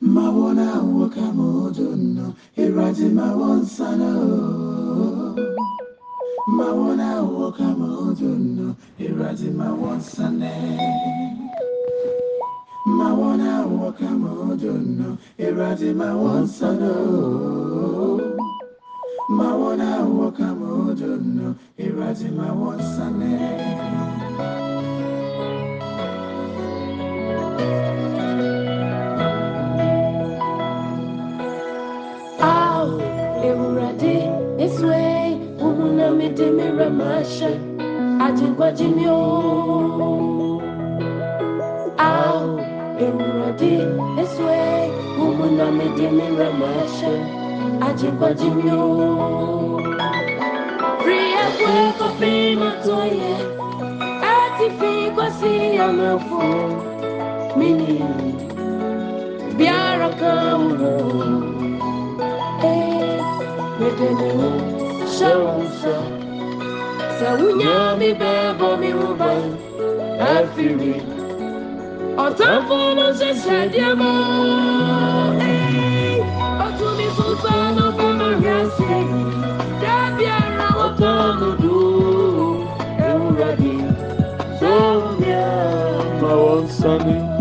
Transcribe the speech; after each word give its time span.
Mawona 0.00 0.80
wakamodono, 0.80 2.32
irati 2.56 3.04
mawonsano. 3.04 4.12
Mawona 6.48 7.20
wakamodono, 7.22 8.74
irati 8.98 9.50
mawonsane. 9.50 10.52
Mawona 12.86 13.60
wakamodono, 13.66 15.18
irati 15.38 15.92
mawonsano. 15.92 16.94
Mawona 19.28 20.00
wakamodono, 20.00 21.54
irati 21.76 22.24
mawonsane. 22.24 23.36
Ow, 27.60 27.99
mi 36.20 36.28
di 36.36 36.46
mi 36.56 36.64
rẹ̀ 36.78 36.90
máa 36.98 37.20
ṣe 37.34 37.50
àjìgbọ́jì 38.26 38.86
ni 38.96 39.04
ó. 39.08 39.22
Àwò 42.08 42.38
èrùrọ̀ 43.04 43.50
di 43.60 43.72
èso 44.22 44.44
ẹ̀ 44.72 44.84
òmùnà 45.22 45.66
mi 45.78 45.86
di 45.96 46.06
mi 46.16 46.26
rẹ̀ 46.38 46.52
máa 46.60 46.82
ṣe 46.96 47.12
àjìgbọ́jì 47.86 48.48
ni 48.58 48.68
ó. 48.82 48.86
Rí 51.06 51.18
ẹgbẹ́ 51.44 51.92
kò 51.98 52.06
fi 52.18 52.32
máa 52.60 52.74
tó 52.84 52.96
yẹ, 53.20 53.34
á 54.32 54.34
ti 54.56 54.66
fi 54.78 54.90
kọ́ 55.16 55.28
sí 55.38 55.52
ọ̀nà 55.86 56.08
fún 56.26 56.68
mi 57.58 57.68
ni 57.78 57.96
bí 59.56 59.66
ara 59.86 60.08
kan 60.20 60.52
wúlò. 60.62 60.94
Ẹ 62.72 62.76
gbẹdẹ 63.76 64.08
ni 64.20 64.28
wọ́n. 64.40 64.79
Sawunya 67.20 67.92
mi 68.00 68.10
bebo 68.20 68.68
mi 68.80 68.88
rubai 68.98 69.44
Afiri 70.32 70.94
Ọ̀tánfọ́nà 72.24 73.06
ṣẹ̀ṣẹ̀ 73.18 73.62
díẹ̀ 73.72 73.92
mọ́ 74.00 74.14
Ọtún 76.64 76.92
mi 76.98 77.06
fún 77.16 77.32
sọ́nà 77.42 77.84
fún 77.96 78.12
mọ̀rí 78.20 78.48
ẹ̀sìn 78.60 79.08
Dábì 79.82 80.24
ara 80.40 80.68
ọ̀tán 80.86 81.24
lòdù 81.40 81.76
Ewúrẹ́ 83.08 83.52
di 83.60 83.72
Sọ́ọ̀mìà 84.58 85.44
Mawonsani. 86.20 87.16
Ọtún 87.18 87.39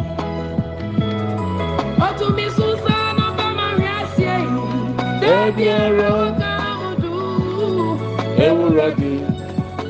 Ewurade. 8.90 9.26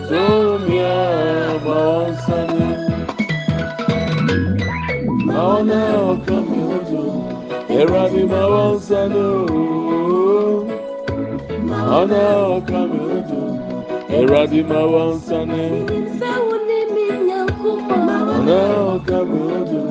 Somia 0.08 1.60
Mawonsani. 1.66 2.68
Maona 5.26 5.80
okami 6.12 6.60
ojo. 6.76 7.04
Eradi 7.70 8.24
Mawonsani. 8.28 9.26
Maona 11.64 12.22
okami 12.56 13.00
ojo. 13.16 13.42
Eradi 14.18 14.64
Mawonsani. 14.64 15.64
Sẹ́wọ̀n 16.20 16.62
ní 16.68 16.80
mi 16.94 17.06
yàn 17.30 17.48
kú 17.62 17.70
pọ̀. 17.88 17.98
Maona 18.08 18.60
okami 18.94 19.40
ojo. 19.58 19.82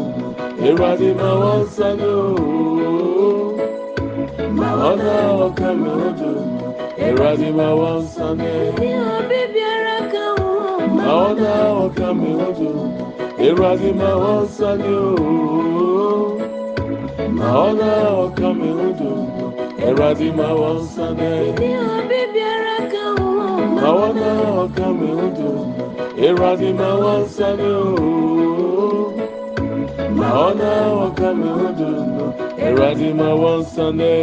Eradi 0.68 1.10
Mawonsani. 1.20 2.12
Maona 4.58 5.14
okami 5.46 5.90
ojo. 6.06 6.30
Eradi 7.06 7.48
wọ̀. 10.98 11.04
Maona 11.06 11.52
okami 11.84 12.30
ojo. 12.46 12.70
Eradi 13.46 13.90
Mawonsani. 14.00 14.96
Maona 17.38 17.90
okami 18.24 18.70
ojo. 18.86 19.12
Eradi 19.88 20.28
Mawonsani. 20.38 21.32
Ní 21.60 21.70
ọbí 21.94 22.20
bí 22.32 22.40
ara 22.54 22.76
kan 22.92 23.14
wọ̀. 23.16 23.50
Maona 23.80 24.30
okami 24.62 25.08
ojo. 25.24 25.50
Eradi 26.26 26.70
Mawonsani. 26.80 27.72
Maona 30.18 30.70
okami 31.04 31.48
ojo. 31.66 31.90
Eradi 32.66 33.08
Mawonsani. 33.20 34.14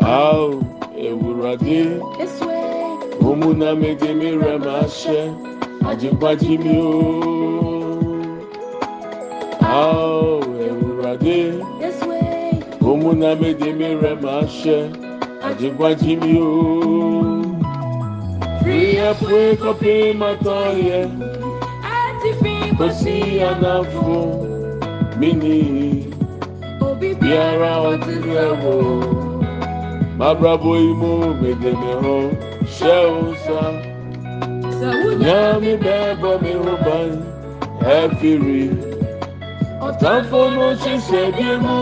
Ao, 0.00 0.60
ewurade. 1.08 1.80
wo 3.52 3.58
na 3.58 3.74
de 4.00 4.14
mi 4.14 4.30
rẹ 4.42 4.54
máa 4.64 4.84
ṣẹ 5.00 5.20
àjẹpájí 5.90 6.52
mi 6.64 6.74
o. 6.80 7.00
Ao 9.60 10.40
Ewurade, 10.66 11.38
òmu 12.88 13.10
na 13.20 13.30
de 13.60 13.68
mi 13.78 13.88
rẹ 14.02 14.12
máa 14.24 14.42
ṣẹ 14.58 14.78
àjẹpájí 15.48 16.12
mi 16.22 16.32
o. 16.40 16.54
Fìyà 18.64 19.08
pé 19.20 19.38
kọ́pì 19.62 19.94
máa 20.20 20.34
tán 20.44 20.72
yẹ, 20.88 21.00
kò 22.78 22.86
sí 22.98 23.14
àdáfo 23.50 24.16
mi 25.18 25.28
nìyí, 25.42 25.88
bí 27.20 27.30
ara 27.48 27.72
ọtí 27.90 28.14
rẹ̀ 28.26 28.50
wò, 28.62 28.74
bàbá 30.18 30.52
me 30.62 31.10
de 31.20 31.20
gbèdémẹ̀ 31.38 31.96
hàn. 32.04 32.51
hyɛwusa 32.76 33.60
nyame 35.20 35.72
bɛbɔ 35.84 36.30
mi 36.42 36.52
ho 36.62 36.72
ban 36.84 37.10
ɛfiri 37.96 38.62
ɔtamfo 39.86 40.40
no 40.54 40.66
hyehyɛ 40.80 41.22
bie 41.36 41.54
mu 41.64 41.76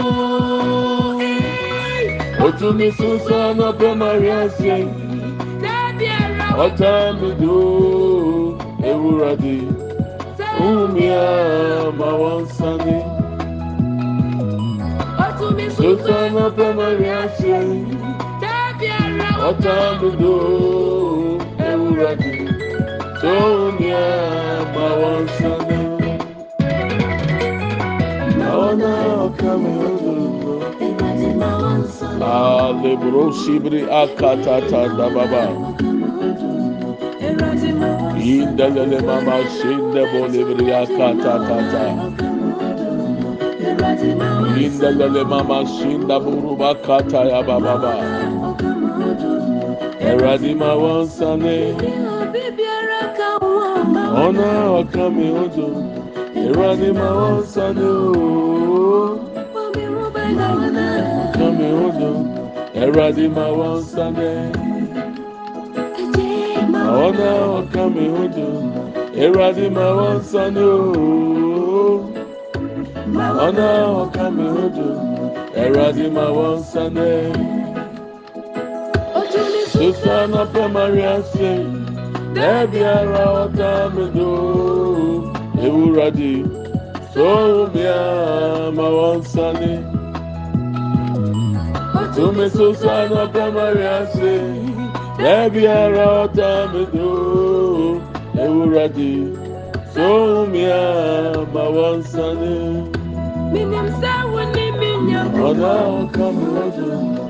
otumi 2.47 2.89
soso 2.99 3.35
anɔpɛ 3.49 3.89
mari 4.01 4.31
ase 4.41 4.75
ɔtaa 6.65 7.07
me 7.21 7.29
doo 7.41 8.59
ewurade 8.91 9.57
wumia 10.61 11.25
ma 11.99 12.09
wɔn 12.21 12.39
nsane 12.47 12.97
soso 15.77 16.13
anɔpɛ 16.25 16.67
mari 16.79 17.07
ase. 17.21 18.10
Ọ̀tá 19.49 19.77
mi 20.01 20.09
dò 20.21 20.35
ewúrọ̀ 21.71 22.13
di. 22.21 22.33
Wúmi 23.23 23.89
àmà 24.07 24.87
wọn 25.01 25.23
sani. 25.37 25.79
Àwọn 28.51 28.73
náà 28.83 29.03
ọ̀ka 29.27 29.51
mi 29.63 29.73
ò 29.89 29.91
ń 31.79 31.83
sọ. 31.97 32.07
Alebro 32.33 33.25
shibri 33.41 33.81
akatata 34.03 34.81
dababa. 34.99 35.45
Ń. 35.51 35.57
Indelele 38.37 38.99
mama 39.09 39.37
shinde 39.57 40.03
bolibri 40.13 40.67
akatata. 40.83 41.85
Ìgbàdí 43.69 44.11
máa 44.21 44.39
ń. 44.41 44.57
Indelele 44.65 45.23
mama 45.33 45.59
shinda 45.75 46.17
buruba 46.25 46.71
kata 46.87 47.21
ya 47.31 47.41
bababa. 47.49 47.93
Ẹ̀rọ̀dì 50.11 50.51
máa 50.61 50.77
wọ́ 50.83 50.95
ń 51.01 51.07
sáné. 51.17 51.57
Ọ̀nà 54.25 54.49
ọ̀kan 54.81 55.09
mi 55.17 55.27
ò 55.43 55.45
jò. 55.57 55.69
Ẹ̀rọ̀dì 56.47 56.89
máa 56.99 57.13
wọ́ 57.19 57.31
ń 57.37 57.39
ooo. 57.91 59.09
Ọ̀kan 61.25 61.51
mi 61.59 61.69
ò 61.85 61.87
jò. 61.99 62.11
Ẹ̀rọ̀dì 62.83 63.25
máa 63.37 63.53
wọ́ 63.59 63.71
ń 63.77 63.81
sáné. 63.93 64.31
Ọ̀nà 67.05 67.29
ọ̀kan 67.59 67.89
mi 67.95 68.05
ò 68.23 68.25
jò. 68.37 68.49
Ẹ̀rọ̀dì 69.25 69.67
máa 69.77 69.93
wọ́ 69.99 70.11
ń 70.17 70.19
sáné 70.31 70.65
ooo. 70.77 71.95
Ọ̀nà 73.47 73.69
ọ̀kan 74.03 74.31
mi 74.37 74.47
ò 74.63 74.67
jò. 74.77 74.89
Ẹ̀rọ̀dì 75.65 76.05
máa 76.17 76.31
wọ́ 76.37 76.49
ń. 76.59 77.09
Isa 79.81 80.27
na 80.29 80.45
pemaria 80.53 81.15
se 81.33 81.51
Debi 82.35 82.81
ara 82.85 83.25
ọ̀tá 83.43 83.73
mi 83.95 84.05
do 84.17 84.31
Ewurade 85.67 86.35
Soro 87.13 87.63
mi 87.75 87.85
a 87.87 88.71
ma 88.77 88.87
wọn 88.97 89.19
sani 89.33 89.75
Tumi 92.15 92.47
sosa 92.57 92.97
na 93.13 93.23
pemaria 93.35 93.97
se 94.15 94.33
Debi 95.23 95.63
ara 95.81 96.07
ọ̀tá 96.25 96.51
mi 96.73 96.83
do 96.95 97.11
Ewurade 98.45 99.13
Soro 99.95 100.41
mi 100.53 100.63
a 100.71 100.85
ma 101.55 101.65
wọn 101.77 101.99
sani 102.13 102.57
Minim 103.53 103.89
sa 104.01 104.13
wani 104.35 104.67
minyam. 104.81 105.27
Ọ̀nà 105.49 105.73
ọ̀ka 106.01 106.25
mi 106.37 106.45
lọ́jọ́. 106.55 107.30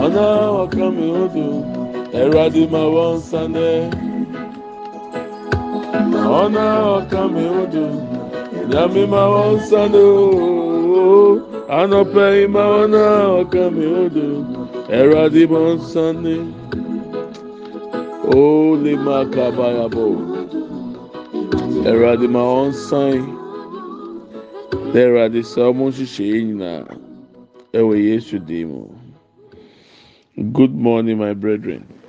yìí 0.00 0.04
ọ̀nà 0.06 0.26
ọ̀ka 0.62 0.84
mi 0.96 1.06
ò 1.22 1.24
dùn 1.34 1.54
ẹ̀rọ 2.20 2.38
adé 2.46 2.62
máa 2.72 2.88
ń 3.14 3.18
sáné. 3.28 3.68
ọ̀nà 6.42 6.64
ọ̀ka 6.96 7.20
mi 7.34 7.44
ò 7.60 7.62
dùn 7.72 7.94
ìyá 8.60 8.82
mi 8.94 9.02
máa 9.12 9.42
ń 9.52 9.54
sáné 9.68 10.02
ooo. 10.22 11.30
ànọ̀pẹ̀ 11.78 12.28
ìmọ̀ 12.44 12.66
ọ̀nà 12.82 13.02
ọ̀ka 13.40 13.62
mi 13.76 13.84
ò 14.02 14.04
dùn 14.14 14.36
ẹ̀rọ 14.98 15.14
adé 15.24 15.42
máa 15.52 15.70
ń 15.74 15.76
sáné. 15.92 16.36
ó 18.38 18.40
lè 18.82 18.92
máa 19.06 19.24
ɔmo 25.68 25.84
nhyehyɛe 25.90 26.38
nyinaa 26.46 26.82
good 30.38 30.72
morning 30.74 31.18
my 31.18 31.34
brethren. 31.34 32.00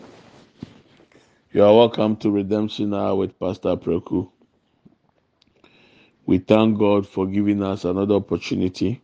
You 1.51 1.63
are 1.63 1.75
welcome 1.75 2.15
to 2.17 2.29
redemption 2.29 2.93
hour 2.93 3.15
with 3.15 3.39
pastor 3.39 3.75
preku. 3.75 4.29
We 6.25 6.37
thank 6.39 6.77
god 6.79 7.07
for 7.07 7.25
giving 7.27 7.63
us 7.63 7.85
another 7.85 8.15
opportunity 8.15 9.01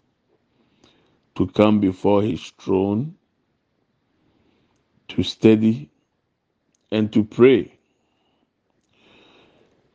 to 1.36 1.48
come 1.48 1.80
before 1.80 2.22
his 2.22 2.51
throne 2.60 3.16
to 5.10 5.24
study 5.24 5.89
and 6.92 7.12
to 7.13 7.24
pray. 7.24 7.78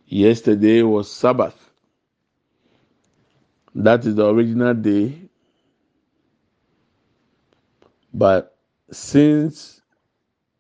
Yesterday 0.07 0.83
was 0.83 1.11
sabbath. 1.13 1.71
That 3.75 4.05
is 4.07 4.17
the 4.17 4.27
original 4.29 4.75
day. 4.75 5.23
But 8.13 8.50
since 8.91 9.83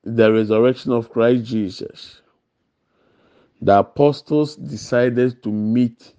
the 0.05 0.32
resurrection 0.32 0.93
of 0.93 1.11
Christ 1.11 1.44
Jesus, 1.47 2.23
the 3.61 3.79
apostles 3.81 4.56
decided 4.56 5.43
to 5.43 5.50
meet 5.50 6.15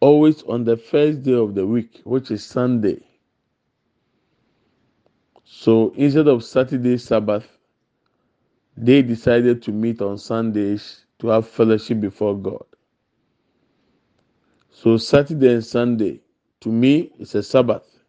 always 0.00 0.42
on 0.44 0.64
the 0.64 0.76
first 0.76 1.22
day 1.22 1.34
of 1.34 1.54
the 1.54 1.66
week, 1.66 2.00
which 2.04 2.30
is 2.30 2.44
Sunday. 2.44 3.00
So 5.44 5.92
instead 5.96 6.28
of 6.28 6.44
Saturday 6.44 6.96
Sabbath, 6.98 7.46
they 8.76 9.02
decided 9.02 9.62
to 9.62 9.72
meet 9.72 10.00
on 10.00 10.18
Sundays 10.18 11.04
to 11.18 11.28
have 11.28 11.48
fellowship 11.48 12.00
before 12.00 12.36
God. 12.36 12.64
So 14.70 14.96
Saturday 14.96 15.54
and 15.54 15.64
Sunday, 15.64 16.20
to 16.60 16.70
me, 16.70 17.12
it's 17.18 17.34
a 17.34 17.42
Sabbath. 17.42 17.99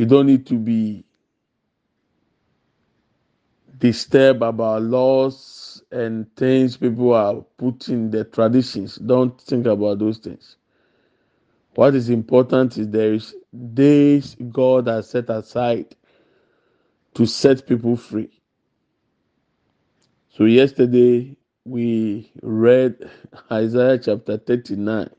You 0.00 0.06
don't 0.06 0.28
need 0.28 0.46
to 0.46 0.54
be 0.54 1.04
disturbed 3.76 4.40
about 4.40 4.80
laws 4.80 5.82
and 5.92 6.34
things 6.36 6.78
people 6.78 7.12
are 7.12 7.42
putting 7.58 8.10
the 8.10 8.24
traditions. 8.24 8.96
Don't 8.96 9.38
think 9.38 9.66
about 9.66 9.98
those 9.98 10.16
things. 10.16 10.56
What 11.74 11.94
is 11.94 12.08
important 12.08 12.78
is 12.78 12.88
there 12.88 13.12
is 13.12 13.34
days 13.74 14.36
God 14.50 14.86
has 14.86 15.10
set 15.10 15.28
aside 15.28 15.94
to 17.12 17.26
set 17.26 17.66
people 17.66 17.94
free. 17.94 18.40
So 20.30 20.46
yesterday 20.46 21.36
we 21.66 22.32
read 22.42 23.10
Isaiah 23.52 23.98
chapter 23.98 24.38
39 24.38 25.10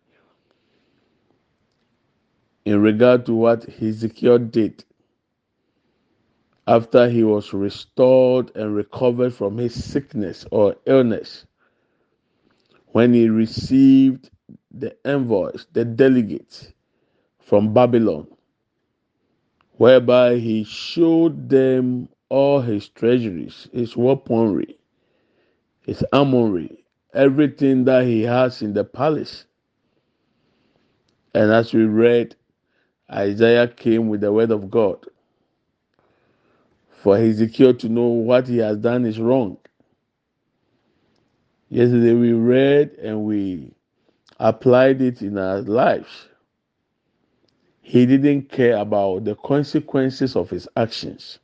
in 2.65 2.81
regard 2.81 3.25
to 3.27 3.33
what 3.33 3.63
Hezekiah 3.65 4.39
did 4.39 4.83
after 6.67 7.09
he 7.09 7.23
was 7.23 7.53
restored 7.53 8.51
and 8.55 8.75
recovered 8.75 9.33
from 9.33 9.57
his 9.57 9.83
sickness 9.83 10.45
or 10.51 10.75
illness 10.85 11.45
when 12.93 13.13
he 13.13 13.29
received 13.29 14.29
the 14.71 14.95
envoys, 15.05 15.67
the 15.73 15.85
delegates 15.85 16.73
from 17.39 17.73
Babylon, 17.73 18.27
whereby 19.77 20.37
he 20.37 20.63
showed 20.63 21.49
them 21.49 22.09
all 22.29 22.61
his 22.61 22.89
treasuries, 22.89 23.67
his 23.73 23.97
weaponry, 23.97 24.77
his 25.81 26.03
armory, 26.13 26.83
everything 27.13 27.85
that 27.85 28.05
he 28.05 28.21
has 28.23 28.61
in 28.61 28.73
the 28.73 28.83
palace. 28.85 29.45
And 31.35 31.51
as 31.51 31.73
we 31.73 31.85
read, 31.85 32.35
Isaiah 33.11 33.67
came 33.67 34.09
with 34.09 34.21
the 34.21 34.31
word 34.31 34.51
of 34.51 34.71
God 34.71 35.05
for 37.03 37.17
Ezekiel 37.17 37.73
to 37.75 37.89
know 37.89 38.07
what 38.07 38.47
he 38.47 38.57
has 38.59 38.77
done 38.77 39.05
is 39.05 39.19
wrong. 39.19 39.57
Yesterday 41.69 42.13
we 42.13 42.33
read 42.33 42.91
and 43.01 43.23
we 43.23 43.73
applied 44.39 45.01
it 45.01 45.21
in 45.21 45.37
our 45.37 45.61
lives. 45.61 46.27
He 47.81 48.05
didn't 48.05 48.49
care 48.49 48.77
about 48.77 49.25
the 49.25 49.35
consequences 49.35 50.35
of 50.35 50.49
his 50.49 50.67
actions 50.77 51.39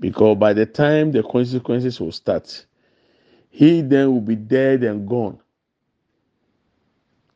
because 0.00 0.38
by 0.38 0.52
the 0.52 0.66
time 0.66 1.12
the 1.12 1.22
consequences 1.22 2.00
will 2.00 2.12
start, 2.12 2.66
he 3.50 3.82
then 3.82 4.12
will 4.12 4.20
be 4.20 4.36
dead 4.36 4.82
and 4.84 5.08
gone. 5.08 5.38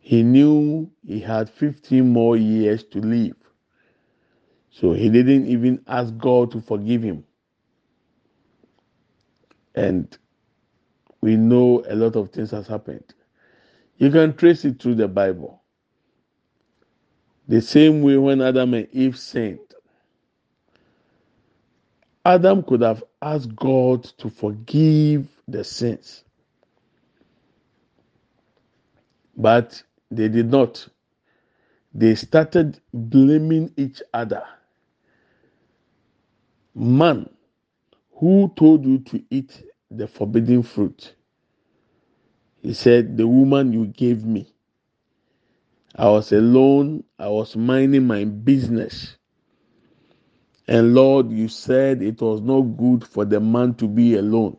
He 0.06 0.22
knew 0.22 0.88
he 1.04 1.18
had 1.18 1.50
15 1.50 2.08
more 2.08 2.36
years 2.36 2.84
to 2.84 3.00
live. 3.00 3.34
So 4.70 4.92
he 4.92 5.10
didn't 5.10 5.48
even 5.48 5.82
ask 5.88 6.16
God 6.16 6.52
to 6.52 6.60
forgive 6.60 7.02
him. 7.02 7.24
And 9.74 10.16
we 11.20 11.34
know 11.34 11.84
a 11.88 11.96
lot 11.96 12.14
of 12.14 12.30
things 12.30 12.52
has 12.52 12.68
happened. 12.68 13.02
You 13.96 14.12
can 14.12 14.36
trace 14.36 14.64
it 14.64 14.80
through 14.80 14.94
the 14.94 15.08
Bible. 15.08 15.60
The 17.48 17.60
same 17.60 18.00
way 18.02 18.16
when 18.16 18.40
Adam 18.40 18.74
and 18.74 18.86
Eve 18.92 19.18
sinned, 19.18 19.58
Adam 22.24 22.62
could 22.62 22.82
have 22.82 23.02
asked 23.20 23.56
God 23.56 24.04
to 24.18 24.30
forgive 24.30 25.26
the 25.48 25.64
sins. 25.64 26.22
But 29.36 29.82
they 30.10 30.28
did 30.28 30.50
not. 30.50 30.88
They 31.94 32.14
started 32.14 32.80
blaming 32.92 33.72
each 33.76 34.02
other. 34.14 34.44
Man, 36.74 37.28
who 38.14 38.52
told 38.56 38.84
you 38.86 38.98
to 39.00 39.22
eat 39.30 39.62
the 39.90 40.08
forbidden 40.08 40.62
fruit? 40.62 41.14
He 42.62 42.74
said, 42.74 43.16
The 43.16 43.26
woman 43.26 43.72
you 43.72 43.86
gave 43.86 44.24
me. 44.24 44.54
I 45.96 46.08
was 46.10 46.32
alone. 46.32 47.04
I 47.18 47.28
was 47.28 47.56
minding 47.56 48.06
my 48.06 48.24
business. 48.24 49.16
And 50.68 50.94
Lord, 50.94 51.30
you 51.30 51.48
said 51.48 52.02
it 52.02 52.20
was 52.20 52.40
not 52.42 52.62
good 52.62 53.06
for 53.06 53.24
the 53.24 53.40
man 53.40 53.74
to 53.74 53.88
be 53.88 54.16
alone. 54.16 54.58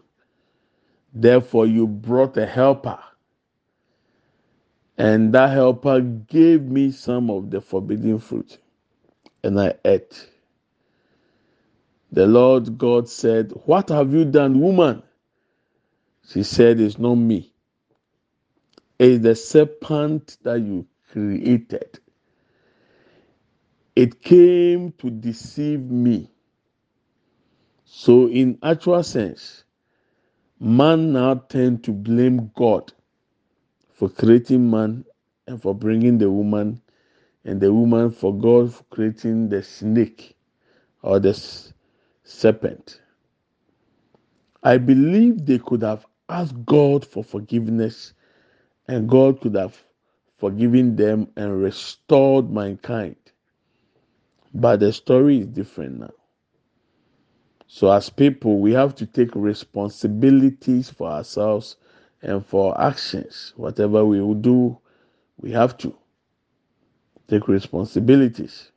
Therefore, 1.14 1.68
you 1.68 1.88
brought 1.88 2.38
a 2.38 2.46
helper. 2.46 3.00
And 4.98 5.34
that 5.34 5.52
helper 5.52 6.02
gave 6.02 6.64
me 6.64 6.92
some 6.92 7.30
of 7.32 7.52
the 7.52 7.62
forbidden 7.62 8.20
fruit. 8.20 8.60
And 9.44 9.60
I 9.60 9.76
ate. 9.86 10.30
The 12.12 12.28
Lord 12.28 12.78
God 12.78 13.10
said, 13.10 13.52
What 13.66 13.90
have 13.90 14.14
you 14.14 14.26
done, 14.26 14.60
woman? 14.62 15.04
She 16.30 16.44
said, 16.44 16.80
It's 16.82 17.00
not 17.00 17.16
me. 17.16 17.54
It's 19.00 19.24
the 19.24 19.36
serpent 19.36 20.38
that 20.44 20.62
you 20.62 20.88
created. 21.12 22.00
It 23.96 24.22
came 24.22 24.94
to 25.00 25.10
deceive 25.12 25.82
me. 25.82 26.32
So, 27.86 28.28
in 28.30 28.60
actual 28.64 29.04
sense, 29.04 29.64
man 30.60 31.14
now 31.14 31.36
tend 31.36 31.84
to 31.86 31.94
blame 31.94 32.52
God 32.56 32.94
for 33.98 34.10
creating 34.10 34.70
man 34.70 35.04
and 35.48 35.60
for 35.60 35.74
bringing 35.74 36.20
the 36.20 36.30
woman, 36.30 36.80
and 37.46 37.60
the 37.60 37.74
woman 37.74 38.12
for 38.12 38.38
God 38.38 38.72
for 38.72 38.84
creating 38.92 39.50
the 39.50 39.64
snake 39.64 40.38
or 41.02 41.20
the 41.20 41.34
serpent. 42.24 43.02
I 44.62 44.78
believe 44.78 45.46
they 45.46 45.58
could 45.58 45.82
have 45.82 46.06
asked 46.30 46.64
God 46.66 47.08
for 47.08 47.24
forgiveness, 47.24 48.14
and 48.88 49.10
God 49.10 49.42
could 49.42 49.56
have 49.56 49.82
forgiven 50.38 50.96
them 50.96 51.30
and 51.36 51.60
restored 51.60 52.52
mankind. 52.52 53.16
But 54.54 54.80
the 54.80 54.94
story 54.94 55.40
is 55.40 55.48
different 55.48 56.02
now. 56.02 56.14
So, 57.66 57.92
as 57.92 58.12
people, 58.12 58.60
we 58.60 58.74
have 58.74 58.94
to 58.96 59.08
take 59.08 59.34
responsibilities 59.34 60.92
for 60.92 61.10
ourselves 61.10 61.78
and 62.22 62.46
for 62.46 62.80
actions. 62.82 63.54
Whatever 63.56 64.06
we 64.06 64.22
will 64.22 64.34
do, 64.34 64.78
we 65.40 65.52
have 65.52 65.78
to 65.80 65.96
take 67.28 67.48
responsibilities. 67.48 68.72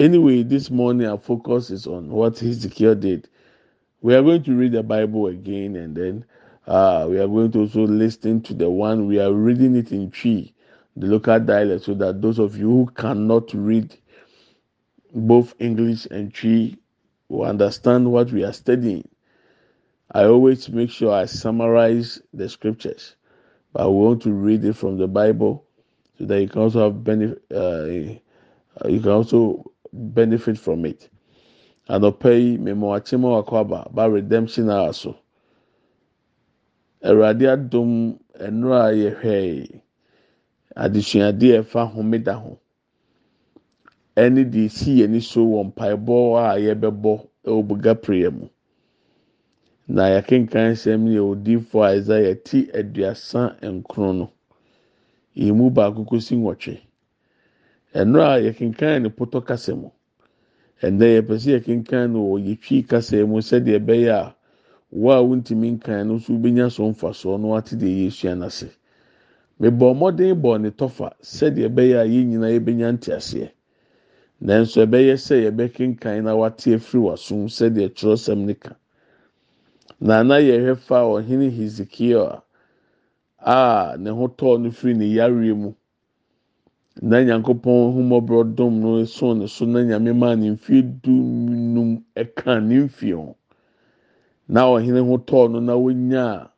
Anyway, 0.00 0.42
this 0.42 0.70
morning 0.70 1.06
our 1.06 1.18
focus 1.18 1.70
is 1.70 1.86
on 1.86 2.10
what 2.10 2.38
Hezekiah 2.38 2.96
did. 2.96 3.28
We 4.00 4.14
are 4.14 4.22
going 4.22 4.42
to 4.44 4.54
read 4.54 4.72
the 4.72 4.82
Bible 4.82 5.28
again 5.28 5.76
and 5.76 5.94
then 5.96 6.24
uh, 6.66 7.06
we 7.08 7.18
are 7.18 7.28
going 7.28 7.52
to 7.52 7.60
also 7.60 7.86
listen 7.86 8.40
to 8.42 8.54
the 8.54 8.68
one 8.68 9.06
we 9.06 9.20
are 9.20 9.32
reading 9.32 9.76
it 9.76 9.92
in 9.92 10.10
Twi, 10.10 10.52
the 10.96 11.06
local 11.06 11.38
dialect, 11.38 11.84
so 11.84 11.94
that 11.94 12.20
those 12.20 12.38
of 12.38 12.56
you 12.56 12.68
who 12.68 12.86
cannot 12.96 13.52
read 13.54 13.96
both 15.14 15.54
English 15.60 16.06
and 16.06 16.34
Twi 16.34 16.76
will 17.28 17.44
understand 17.44 18.10
what 18.10 18.32
we 18.32 18.44
are 18.44 18.52
studying. 18.52 19.08
I 20.10 20.24
always 20.24 20.68
make 20.68 20.90
sure 20.90 21.12
I 21.12 21.26
summarize 21.26 22.20
the 22.34 22.48
scriptures, 22.48 23.16
but 23.72 23.84
I 23.84 23.86
want 23.86 24.22
to 24.22 24.32
read 24.32 24.64
it 24.64 24.74
from 24.74 24.98
the 24.98 25.06
Bible 25.08 25.64
so 26.18 26.24
that 26.26 26.40
you 26.40 26.48
can 26.48 26.62
also 26.62 26.80
have 26.84 27.04
benefit. 27.04 27.42
Uh, 27.54 27.84
you 28.88 29.00
can 29.00 29.10
also 29.10 29.70
benefit 29.92 30.58
from 30.58 30.84
it. 30.86 31.08
anɔpa 31.88 32.30
yi 32.40 32.58
mmemme 32.58 32.86
wakyɛm 32.92 33.22
wakɔ 33.34 33.54
aba 33.60 33.88
ba 33.94 34.08
redemption 34.10 34.70
hour 34.70 34.92
so 34.92 35.16
awurade 37.02 37.44
adum 37.54 38.18
nnuro 38.40 38.78
a 38.86 38.92
yɛhwɛ 38.94 39.80
adesuadeɛ 40.76 41.58
ɛfa 41.62 41.92
homeda 41.92 42.34
ho 42.38 42.58
ɛne 44.16 44.44
deɛ 44.50 44.66
esi 44.66 44.98
yɛn 45.02 45.20
so 45.22 45.44
wɔ 45.44 45.64
mpaebɔ 45.72 46.16
a 46.38 46.58
yɛbɛbɔ 46.58 47.12
ɛwɔ 47.46 47.62
buga 47.68 47.94
na 49.88 50.02
yɛakenkan 50.08 50.72
nsɛm 50.72 51.06
yɛ 51.14 51.20
odiifo 51.20 51.82
a 51.82 51.96
isaiah 51.98 52.34
ti 52.44 52.68
aduasa 52.72 53.56
nkron 53.62 54.18
no. 54.18 54.30
Yɛn 55.36 55.56
mu 55.56 55.70
baako 55.70 56.04
kosi 56.04 56.36
nwɔtwe. 56.36 56.78
Nnuro 57.94 58.22
a 58.24 58.38
yɛkenkan 58.40 59.02
ne 59.02 59.08
pɔtɔ 59.08 59.44
kasa 59.44 59.74
mu. 59.76 59.90
ɛnɛ 60.82 61.06
yɛpɛ 61.16 61.34
sɛ 61.38 61.50
yɛkenkan 61.58 62.10
no 62.12 62.20
wɔ 62.30 62.36
yɛtwi 62.46 62.86
kasa 62.88 63.26
mu 63.26 63.38
sɛdeɛ 63.40 63.78
ɛbɛyɛ 63.78 64.10
a 64.10 64.34
wo 64.90 65.10
a 65.12 65.22
wontumi 65.22 65.70
nkan 65.78 66.06
no 66.08 66.14
nso 66.16 66.32
wobɛnya 66.34 66.70
so 66.70 66.82
mfasoɔ 66.92 67.40
no 67.40 67.48
wate 67.48 67.74
deɛ 67.78 68.06
yɛsua 68.06 68.34
n'ase 68.36 68.68
mebɔ 69.60 69.94
mmɔden 69.94 70.34
bɔ 70.42 70.60
ne 70.60 70.70
tɔfa 70.70 71.12
sɛdeɛ 71.22 71.68
ɛbɛyɛ 71.68 71.96
a 72.00 72.04
yɛn 72.06 72.26
nyinaa 72.30 72.52
yɛbɛnya 72.58 72.92
nteaseɛ. 72.98 73.50
Nanso 74.42 74.84
ɛbɛyɛ 74.86 75.14
sɛ 75.16 75.34
yɛbɛkenkan 75.50 76.22
na 76.24 76.34
wate 76.36 76.74
afiri 76.74 77.00
w'asom 77.02 77.46
sɛdeɛ 77.48 77.88
twerɛsɛm 77.94 78.38
ne 78.46 78.54
ka. 78.54 78.74
Na 80.06 80.18
ana 80.20 80.36
yɛhwɛ 80.48 80.74
fa 80.86 80.98
ɔhene 81.14 81.46
hezekiel 81.56 82.42
a 83.38 83.96
ne 83.98 84.10
ho 84.10 84.26
tɔɔ 84.28 84.60
no 84.62 84.70
firi 84.70 84.94
ne 84.96 85.06
yareɛ 85.06 85.54
mu. 85.56 85.72
Na 87.02 87.16
nyankopɔn 87.24 87.94
humɔborɔ 87.94 88.54
dom 88.56 88.80
no 88.80 89.04
so 89.04 89.32
ne 89.32 89.46
so 89.46 89.64
na 89.64 89.80
nyame 89.80 90.12
maa 90.16 90.34
ne 90.34 90.50
mfie 90.50 90.82
du 91.02 92.02
ɛka 92.16 92.60
ne 92.62 92.80
mfie 92.86 93.14
ho. 93.14 93.36
Na 94.48 94.66
ɔhene 94.66 95.00
ho 95.06 95.16
tɔɔ 95.18 95.50
no 95.52 95.60
na 95.60 95.74
wonya 95.76 96.50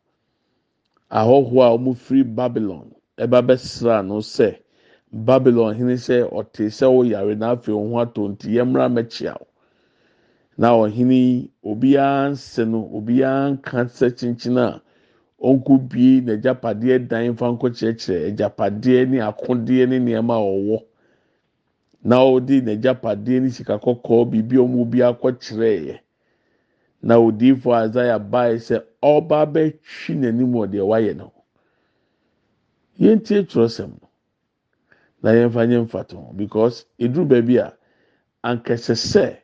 ahɔhoɔ 1.10 1.62
a 1.62 1.76
wɔn 1.78 1.94
firi 1.96 2.22
babylon 2.24 2.94
ɛba 3.18 3.42
bɛsra 3.46 4.04
no 4.06 4.18
sɛ 4.20 4.56
babylon 5.12 5.74
hene 5.76 5.94
sɛ 5.96 6.28
ɔte 6.30 6.66
sɛ 6.72 6.86
ɔyare 6.88 7.36
na 7.38 7.52
afei 7.54 7.72
ɔho 7.74 7.94
atɔ 8.02 8.28
nti 8.32 8.48
yɛmmra 8.56 8.88
mɛkyia 8.90 9.36
o 9.40 9.46
na 10.56 10.68
ɔhene 10.72 11.50
obiara 11.62 12.30
nse 12.30 12.64
no 12.64 12.80
obiara 12.96 13.50
nka 13.52 13.84
sɛ 13.96 14.06
kyinkyin 14.16 14.58
a. 14.58 14.80
ɔnko 15.44 15.78
bie 15.90 16.20
n'agyapadeɛ 16.20 17.08
dan 17.08 17.36
fa 17.36 17.46
nkɔkyerɛkyerɛ 17.52 18.28
agyapadeɛ 18.28 19.08
ne 19.10 19.18
akodeɛ 19.20 19.88
ne 19.88 19.98
nneɛma 19.98 20.34
a 20.34 20.44
ɔwɔ. 20.56 20.78
Na 22.04 22.16
ɔde 22.24 22.62
n'agyapadeɛ 22.64 23.40
ne 23.42 23.48
sika 23.50 23.78
kɔkɔɔ 23.78 24.30
biribi 24.30 24.56
wɔn 24.56 24.90
bi 24.90 24.98
akɔkyerɛɛ 25.02 26.00
na 27.02 27.16
odiifo 27.18 27.68
azaya 27.74 28.18
bae 28.18 28.56
sɛ 28.56 28.82
ɔba 29.02 29.44
bɛtwi 29.52 30.16
n'anim 30.16 30.52
wɔ 30.52 30.64
deɛ 30.70 30.84
wayɛ 30.86 31.16
no. 31.16 31.32
Yɛntie 32.98 33.44
twerɛsɛm 33.44 33.90
no. 34.00 34.08
Na 35.22 35.30
yɛmfa 35.32 35.68
nyɛ 35.68 35.84
mfa 35.84 36.04
to 36.08 36.16
because 36.36 36.86
eduru 36.98 37.26
baabi 37.28 37.58
a 37.58 37.74
ankɛsɛ 38.44 38.94
sɛ 38.96 39.36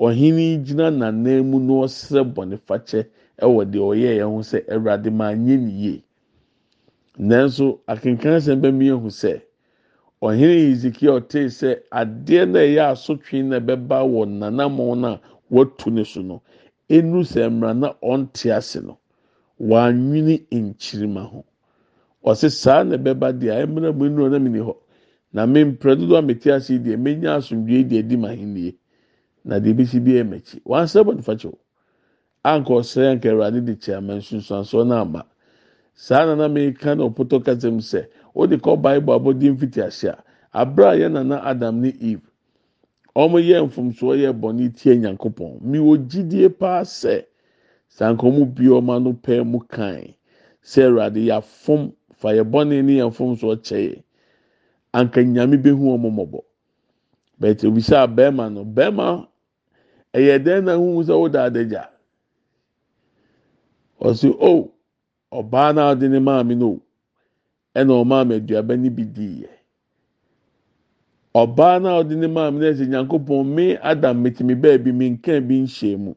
ɔhene 0.00 0.64
gyina 0.64 0.90
n'anan 0.90 1.44
mu 1.50 1.58
na 1.60 1.72
ɔsrɛ 1.84 2.22
bɔnefakyɛ. 2.34 3.06
ɛwɔ 3.44 3.60
deɛ 3.72 3.82
ɔyɛ 3.90 4.10
yɛn 4.18 4.30
ho 4.34 4.40
sɛ 4.50 4.58
ɛwurade 4.72 5.10
maa 5.12 5.32
nye 5.34 5.56
ne 5.56 5.70
yie. 5.70 6.02
Nanso 7.18 7.80
akenkan 7.86 8.40
sɛm 8.40 8.60
bɛ 8.62 8.70
mi 8.74 8.88
ehu 8.88 9.08
sɛ 9.10 9.42
ɔhene 10.22 10.56
ezekiel 10.72 11.20
tee 11.28 11.46
sɛ 11.48 11.80
adeɛ 11.92 12.48
na 12.48 12.58
ɛyɛ 12.60 12.82
asotwe 12.92 13.42
na 13.44 13.58
ɛbɛba 13.60 13.98
wɔ 14.12 14.22
nanamɔ 14.40 14.96
na 14.98 15.18
watu 15.50 15.90
ne 15.90 16.04
so 16.04 16.22
no 16.22 16.42
enu 16.88 17.20
sɛ 17.22 17.50
mmara 17.50 17.74
na 17.74 17.92
ɔnte 18.02 18.50
ase 18.56 18.80
no 18.80 18.98
wɔanwini 19.60 20.46
nkyirima 20.50 21.22
ho. 21.30 21.44
Ɔsɛ 22.24 22.50
saa 22.50 22.82
na 22.84 22.96
ɛbɛba 22.96 23.32
deɛ 23.38 23.64
ɛmuna 23.66 23.92
mu 23.94 24.08
nnuro 24.08 24.30
na 24.30 24.38
mi 24.38 24.58
hɔ. 24.60 24.74
Na 25.32 25.44
mi 25.46 25.64
mpere 25.64 25.96
dodo 25.98 26.16
a 26.16 26.22
mi 26.22 26.34
te 26.34 26.50
ase 26.50 26.78
deɛ 26.78 26.96
menya 26.98 27.36
asomdue 27.36 27.84
deɛ 27.84 28.08
di 28.08 28.16
ma 28.16 28.28
henie 28.28 28.74
na 29.46 29.58
deɛ 29.60 29.70
ebi 29.70 29.86
si 29.86 30.00
bi 30.00 30.12
wɔn 30.66 30.82
asɛ 30.82 31.00
bɔ 31.06 31.12
nifa 31.16 31.34
kyɛw. 31.40 31.54
anka 32.46 32.72
ɔsrɛ 32.74 33.06
anka 33.12 33.28
awurade 33.30 33.60
de 33.64 33.74
kyɛ 33.74 33.96
ama 33.96 34.14
nsunsuansoɔ 34.18 34.86
no 34.86 34.94
ama. 35.00 35.24
Saa 35.94 36.26
nana 36.26 36.48
meka 36.48 36.94
na 36.96 37.04
ɔpɔtɔ 37.08 37.44
kasa 37.44 37.70
mu 37.70 37.80
sɛ 37.80 38.06
wode 38.34 38.56
kɔ 38.60 38.80
bible 38.82 39.14
abɔde 39.14 39.50
mfiti 39.54 39.80
ahyɛ 39.82 40.10
a 40.52 40.60
abere 40.64 40.86
a 40.86 40.94
yɛ 40.98 41.12
nana 41.12 41.40
adam 41.44 41.80
ne 41.80 41.88
eve 42.00 42.22
wɔn 43.14 43.42
yɛ 43.42 43.66
mfomsoɔ 43.66 44.14
yɛ 44.22 44.30
bɔne 44.40 44.74
tie 44.76 44.94
nyankopɔn. 44.96 45.60
Mi 45.62 45.78
wɔ 45.78 46.06
gyidie 46.08 46.48
paa 46.58 46.82
sɛ 46.82 47.24
sanka 47.88 48.26
wɔn 48.26 48.54
bie 48.54 48.68
wɔn 48.68 48.90
ano 48.96 49.12
pɛɛ 49.12 49.46
mu 49.46 49.60
kan 49.60 50.02
sɛ 50.62 50.86
awurade 50.90 51.22
yɛafom 51.22 51.92
fa 52.14 52.28
yɛ 52.34 52.42
bɔne 52.44 52.82
ne 52.84 52.98
yɛn 52.98 53.10
mfomsoɔ 53.10 53.56
kyɛ 53.62 54.02
anka 54.92 55.20
nyame 55.22 55.56
bɛhu 55.56 55.82
wɔn 55.82 56.00
mmɔbɔ. 56.02 56.40
Bɛtɛ 57.40 57.64
obisa 57.68 58.06
bɛrima 58.06 58.52
no 58.52 58.64
bɛrima 58.64 59.26
ɛyɛ 60.16 60.36
dɛn 60.44 60.64
na 60.64 60.72
ehu 60.78 61.02
sɛ 61.08 61.14
ɔda 61.24 61.40
adagya. 61.48 61.84
ɔsi 64.00 64.28
o 64.40 64.72
ɔbaa 65.32 65.74
naa 65.74 65.92
ɔde 65.94 66.08
ne 66.10 66.18
maame 66.20 66.54
no 66.58 66.80
ɛna 67.76 67.92
ɔmaame 68.02 68.34
aduaba 68.40 68.76
no 68.78 68.90
bi 68.90 69.04
diiɛ. 69.04 69.50
Ɔbaa 71.34 71.82
naa 71.82 72.00
ɔde 72.02 72.16
ne 72.16 72.28
maame 72.28 72.58
no 72.60 72.66
ɛsɛ 72.72 72.86
nyankopɔn 72.88 73.46
me 73.54 73.76
adam 73.78 74.22
metumi 74.24 74.54
baabi 74.60 74.92
me 74.94 75.10
nkan 75.16 75.48
bi 75.48 75.54
nhyɛ 75.64 75.98
mu. 75.98 76.14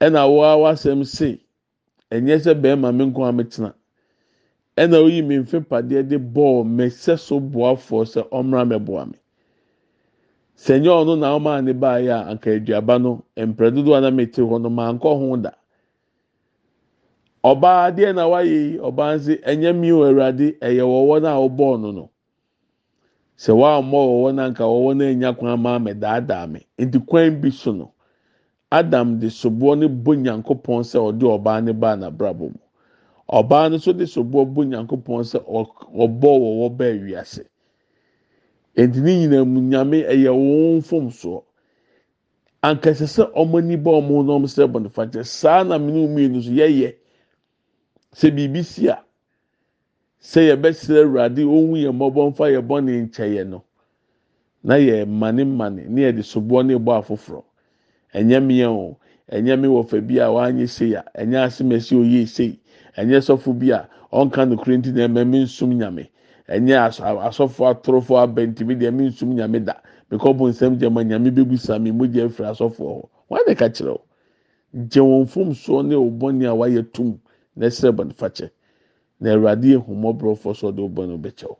Ɛna 0.00 0.22
wɔa 0.28 0.56
wasɛm 0.62 1.04
se 1.06 1.40
ɛnyɛ 2.12 2.36
sɛ 2.44 2.54
bɛrima 2.62 2.94
me 2.96 3.04
nko 3.06 3.22
ametena 3.30 3.74
ɛna 4.76 4.96
oyi 5.04 5.22
me 5.26 5.38
mfe 5.40 5.60
padeɛ 5.68 6.08
de 6.08 6.18
bɔɔl 6.18 6.64
mɛsɛ 6.66 7.18
so 7.20 7.40
boafoɔ 7.40 8.04
sɛ 8.06 8.28
ɔmra 8.30 8.64
mɛboa 8.68 9.06
me. 9.12 9.19
Sɛ 10.64 10.74
nyɛ 10.82 10.90
ɔno 11.00 11.14
na 11.18 11.28
ɔmaa 11.36 11.64
ne 11.64 11.72
baayɛ 11.72 12.12
a 12.12 12.26
anka 12.30 12.50
aduaba 12.56 12.98
no 13.00 13.24
mpere 13.36 13.70
dodoɔ 13.74 13.96
a 13.96 14.00
na 14.00 14.10
mete 14.10 14.40
hɔ 14.42 14.60
no 14.62 14.68
maa 14.70 14.92
nkɔ 14.92 15.10
ho 15.18 15.36
da 15.36 15.52
ɔbaa 17.44 17.90
deɛ 17.96 18.14
na 18.14 18.24
wayɛ 18.28 18.52
yi 18.72 18.78
ɔbaa 18.78 19.16
nse 19.16 19.34
ɛnyɛ 19.50 19.70
mi 19.80 19.90
o 19.92 20.04
awurade 20.04 20.58
ɛyɛ 20.60 20.84
wɔwɔ 20.84 21.22
na 21.22 21.30
ɔbɔɔ 21.36 21.80
no. 21.80 21.90
No 21.92 22.10
sɛ 23.38 23.52
wammɔ 23.56 23.98
wɔwɔ 24.10 24.34
na 24.34 24.44
anka 24.44 24.64
wɔwɔ 24.64 24.90
enya 25.12 25.32
kwan 25.38 25.60
maa 25.62 25.78
mɛ 25.78 25.98
daadaa 25.98 26.46
me. 26.52 26.60
Nti 26.78 26.98
kwan 27.06 27.40
bi 27.40 27.48
so 27.50 27.72
no. 27.72 27.92
Adam 28.70 29.18
de 29.18 29.28
soboɔ 29.28 29.78
ne 29.78 29.86
bo 29.88 30.12
nyankopɔn 30.14 30.84
sɛ 30.84 30.98
ɔde 31.08 31.24
ɔbaa 31.24 31.64
ne 31.64 31.72
baa 31.72 31.96
n'abrabɔ 31.96 32.52
mu 32.52 32.60
ɔbaa 33.32 33.70
no 33.70 33.76
nso 33.76 33.92
de 33.96 34.04
soboɔ 34.04 34.44
bo 34.54 34.62
nyankopɔn 34.64 35.24
sɛ 35.24 35.38
ɔbɔ 35.42 36.30
wɔwɔ 36.44 36.76
bɛɛ 36.76 37.02
wiase 37.04 37.44
nti 38.76 39.00
ne 39.00 39.12
nyinaa 39.20 39.44
mu 39.44 39.60
nyame 39.60 39.98
ɛyɛ 40.12 40.30
wɔn 40.30 40.78
mfomsoɔ 40.78 41.42
ankasa 42.62 43.06
sɛ 43.06 43.22
ɔmo 43.34 43.58
ani 43.58 43.76
bɔ 43.76 43.90
ɔmo 44.00 44.22
na 44.26 44.32
ɔmo 44.36 44.46
sɛ 44.46 44.66
bɔ 44.72 44.82
ne 44.82 44.88
fakyɛ 44.88 45.24
saa 45.24 45.62
na 45.64 45.78
mmienu 45.78 46.08
mmienu 46.08 46.42
so 46.42 46.50
yɛyɛ. 46.50 46.94
Sɛ 48.14 48.30
biribi 48.34 48.62
si 48.64 48.88
a 48.88 49.02
sɛ 50.20 50.40
yɛbɛsrɛ 50.50 51.02
awurade 51.04 51.42
ohun 51.44 51.78
yɛn 51.80 51.92
mmɔbɔ 51.96 52.28
mfa 52.30 52.50
yɛ 52.52 52.60
bɔ 52.66 52.84
ne 52.84 52.92
nkyɛyɛ 53.06 53.46
no 53.48 53.64
na 54.62 54.74
yɛ 54.76 55.06
mane 55.08 55.44
mane 55.44 55.86
ne 55.88 56.02
yɛde 56.02 56.22
soboɔ 56.22 56.66
ne 56.66 56.74
bɔ 56.74 56.98
afoforɔ. 57.00 57.42
Ɛnyɛ 58.14 58.40
mmea 58.42 58.68
o. 58.70 58.98
Ɛnyɛ 59.32 59.60
me 59.60 59.68
wɔ 59.68 60.06
bi 60.06 60.18
a 60.18 60.26
wanyɛ 60.28 60.68
sei 60.68 60.94
a 60.94 61.04
ɛnyɛ 61.16 61.44
asemɛsi 61.46 61.96
oyie 61.96 62.26
sei. 62.26 62.58
Ɛnyɛ 62.98 63.20
sɔfo 63.24 63.58
bi 63.58 63.70
a 63.70 63.88
ɔnka 64.12 64.48
no 64.48 64.56
nti 64.56 64.92
na 64.92 65.06
ɛmɛ 65.08 65.26
mi 65.26 65.38
nsum 65.44 65.72
nyame. 65.78 66.08
Ɛnyɛ 66.50 66.76
asɔfo 67.28 67.62
atorofo 67.70 68.14
ntumi 68.26 68.74
deɛ 68.78 68.90
mi 68.92 69.06
nsum 69.08 69.34
nyame 69.34 69.64
da. 69.64 69.74
Bo 70.10 70.48
nsɛm 70.50 70.76
gyɛ 70.78 70.90
ma 70.92 71.02
nyame 71.04 71.30
bɛgu 71.30 71.56
sami 71.58 71.92
mo 71.92 72.04
gya 72.06 72.24
efiri 72.26 72.48
asɔfo 72.50 72.82
hɔ 72.84 73.08
wɔn 73.30 73.46
de 73.46 73.54
ka 73.54 73.68
kyerɛw 73.68 74.00
gye 74.90 75.00
wɔn 75.00 75.26
fom 75.28 75.50
soɔ 75.54 75.86
ne 75.86 75.94
ɔbɔni 75.94 76.46
a 76.46 76.54
wayɛ 76.54 76.92
tum 76.92 77.20
na 77.56 77.66
ɛsrɛ 77.66 77.92
bɔ 77.94 78.04
nifa 78.08 78.28
kyɛ 78.30 78.50
na 79.20 79.30
awurade 79.34 79.64
ehumɔborɔ 79.78 80.34
fɔ 80.36 80.56
so 80.56 80.68
ɔde 80.72 80.80
ɔbɔ 80.88 81.08
no 81.08 81.18
bɛkyɛw 81.18 81.56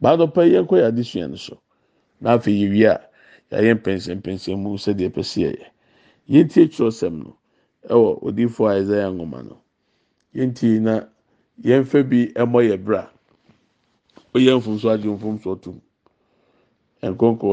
baadɔ 0.00 0.26
pɛ 0.32 0.42
yɛ 0.52 0.66
kɔ 0.66 0.74
yɛ 0.80 0.86
adesua 0.92 1.28
no 1.30 1.36
so. 1.36 1.58
Na 2.20 2.36
afei 2.38 2.56
yɛ 2.62 2.70
wie 2.70 2.84
a 2.86 3.00
yɛayɛ 3.52 3.74
mpɛnsɛmpɛnsɛn 3.80 4.56
mu 4.58 4.76
sɛdeɛ 4.78 5.10
pɛ 5.12 5.22
si 5.24 5.42
yɛ 5.44 5.52
yɛntie 6.30 6.68
twerɛsɛm 6.72 7.12
no. 7.24 7.36
Ɛwɔ 7.88 8.22
odiifo 8.22 8.66
isaiah 8.80 9.10
nwoma 9.12 9.42
no. 9.44 9.56
Yɛntie 10.34 10.80
na 10.80 11.04
yɛmfa 11.62 12.08
bi 12.08 12.32
ɛmɔ 12.34 12.60
yɛ 12.70 12.84
bra. 12.84 13.08
Oyɛ 14.36 14.52
mfomso 14.58 14.86
agye 14.94 15.08
mfomso 15.16 15.50
tum 15.62 15.76
nkɔnkɔ 17.10 17.48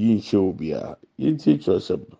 yi 0.00 0.10
nhyɛ 0.18 0.38
obiara 0.48 0.92
yɛntie 1.20 1.54
twerɛsɛm 1.62 2.00
no. 2.10 2.16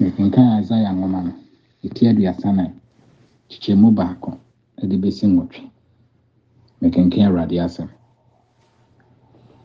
mekenkan 0.00 0.60
isaia 0.62 0.90
nwoma 0.92 1.20
no 1.26 1.32
ɛti 1.84 2.02
aduasa 2.10 2.48
nan 2.56 2.70
kyekyɛmu 3.48 3.88
baako 3.98 4.30
de 4.88 4.96
bɛsi 5.02 5.24
nwɔtwe 5.26 5.62
mekenkan 6.80 7.22
awurade 7.26 7.56
asɛm 7.66 7.88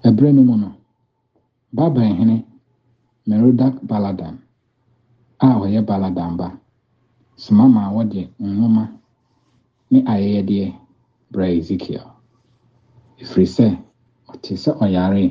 ɛberɛ 0.07 0.29
no 0.35 0.41
mu 0.43 0.55
no 0.57 0.69
babel 1.73 2.03
hene 2.19 2.37
merodak 3.27 3.75
baladan 3.89 4.35
a 5.39 5.47
ɔyɛ 5.63 5.81
baladan 5.85 6.37
ba 6.37 6.60
soma 7.35 7.65
ma 7.75 7.83
wɔde 7.95 8.21
nwoma 8.39 8.83
ne 9.91 9.99
ayɛyɛdeɛ 10.11 10.65
brɛ 11.31 11.45
ezekiel. 11.57 12.05
Ɛfiri 13.21 13.45
sɛ 13.55 13.65
ɔte 14.31 14.51
sɛ 14.63 14.71
ɔyare 14.83 15.23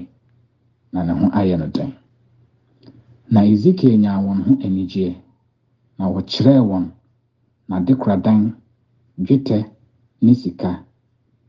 na 0.92 1.00
ne 1.06 1.12
ho 1.18 1.26
ayɛ 1.40 1.56
no 1.58 1.66
den. 1.66 1.92
Na 3.32 3.40
ezekiel 3.52 3.96
nyaa 4.02 4.18
wɔn 4.26 4.38
ho 4.46 4.52
anigyeɛ 4.66 5.14
na 5.98 6.04
wɔkyerɛɛ 6.12 6.60
wɔn 6.70 6.84
n'adekoradan 7.68 8.40
dwetɛ 9.24 9.58
ne 10.22 10.32
sika 10.34 10.84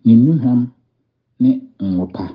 ne 0.05 0.13
nnuhwam 0.15 0.61
ne 1.39 1.49
nwopa 1.79 2.25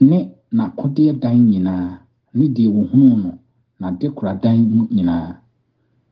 ne 0.00 0.18
n'akodeɛ 0.56 1.12
dan 1.22 1.38
nyinaa 1.50 1.98
ne 2.34 2.44
deɛ 2.48 2.68
wohunuu 2.74 3.16
no 3.22 3.30
n'adekoradan 3.80 4.58
mu 4.74 4.86
nyinaa. 4.90 5.45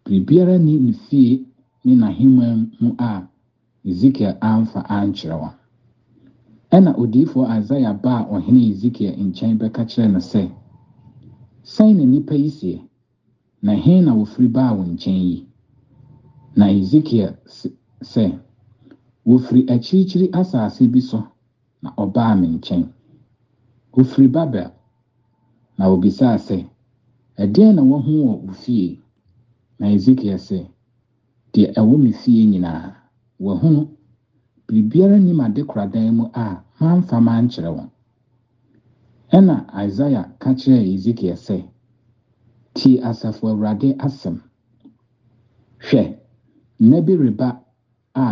Biribiara 0.05 0.59
ni 0.59 0.75
ne 0.79 0.93
fie 0.93 1.45
ne 1.85 1.93
n'ahemman 2.01 2.59
mu 2.81 2.91
a 2.99 3.13
ezekiel 3.91 4.37
amfa 4.41 4.81
ankyerɛ 4.97 5.37
wɔn 5.43 5.55
ɛna 6.77 6.91
odiyifoɔ 7.03 7.45
isaia 7.59 7.93
baa 8.05 8.21
ɔhene 8.35 8.61
ezekiel 8.71 9.15
nkyɛn 9.27 9.59
bɛka 9.61 9.83
kyerɛ 9.91 10.09
no 10.13 10.21
sɛ 10.21 10.43
sɛn 11.65 11.97
na 11.97 12.05
nnipa 12.05 12.35
yi 12.35 12.51
seɛ? 12.51 12.79
Na 13.63 13.73
hen 13.75 14.05
na 14.05 14.13
wofiri 14.15 14.49
baa 14.49 14.73
wo 14.77 14.83
nkyɛn 14.85 15.21
yi? 15.29 15.47
Na 16.57 16.67
ezekiel 16.69 17.33
sɛ 18.13 18.25
wofiri 19.27 19.63
akyirikyiri 19.75 20.27
asase 20.41 20.87
bi 20.93 21.01
so 21.01 21.25
na 21.83 21.91
ɔbaa 21.97 22.39
me 22.41 22.47
nkyɛn. 22.49 22.85
Ofiri 23.93 24.29
babel. 24.29 24.71
Na 25.79 25.85
obisaa 25.89 26.37
sɛ 26.39 26.67
ɛdeɛn 27.39 27.75
na 27.75 27.83
wɔho 27.83 28.13
wɔ 28.27 28.35
wo 28.47 28.53
fie 28.53 29.01
na 29.79 29.87
ezekiel 29.95 30.39
sɛ 30.39 30.59
deɛ 31.53 31.67
ɛwɔ 31.79 31.95
me 32.03 32.11
fie 32.13 32.45
nyinaa 32.47 32.85
wahunu 33.41 33.83
biribiara 34.67 35.19
nim 35.19 35.41
adekoradan 35.41 36.15
mu 36.17 36.25
a 36.33 36.63
mamfa 36.81 37.17
mankyerɛ 37.27 37.71
wɔn. 37.77 37.89
Ɛna 39.37 39.57
isaia 39.87 40.23
ka 40.39 40.51
kyerɛɛ 40.55 40.95
ezekiel 40.95 41.37
sɛ 41.37 41.57
tie 42.75 43.01
asafo 43.09 43.49
awurade 43.49 43.89
asɛm. 44.07 44.37
Hwɛ 45.87 46.03
nna 46.81 47.01
bi 47.07 47.13
reba 47.17 47.49
a 48.15 48.27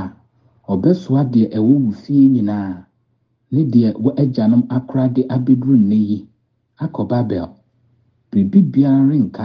ɔbɛsoa 0.68 1.22
deɛ 1.32 1.46
ɛwɔ 1.56 1.72
wo 1.84 1.90
fie 2.02 2.28
nyinaa 2.34 2.86
ne 3.52 3.60
deɛ 3.64 3.92
wɔ 4.02 4.10
agyanom 4.22 4.62
akora 4.68 5.08
de 5.14 5.22
abɛduru 5.34 5.76
nnɛ 5.76 5.98
yi 6.08 6.18
akɔ 6.78 7.08
babel. 7.08 7.48
Biribi 8.30 8.60
biara 8.72 9.02
renka 9.10 9.44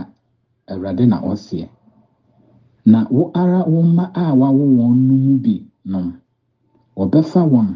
awurade 0.69 1.05
na 1.07 1.17
ɔseɛ. 1.21 1.67
Na 2.91 2.99
wo 3.15 3.23
ara 3.41 3.59
wo 3.71 3.79
mma 3.89 4.05
a 4.13 4.25
wawo 4.39 4.63
wɔn 4.77 4.95
no 5.07 5.33
bi 5.43 5.55
nom 5.91 6.07
wɔbɛfa 6.97 7.41
wɔn. 7.53 7.67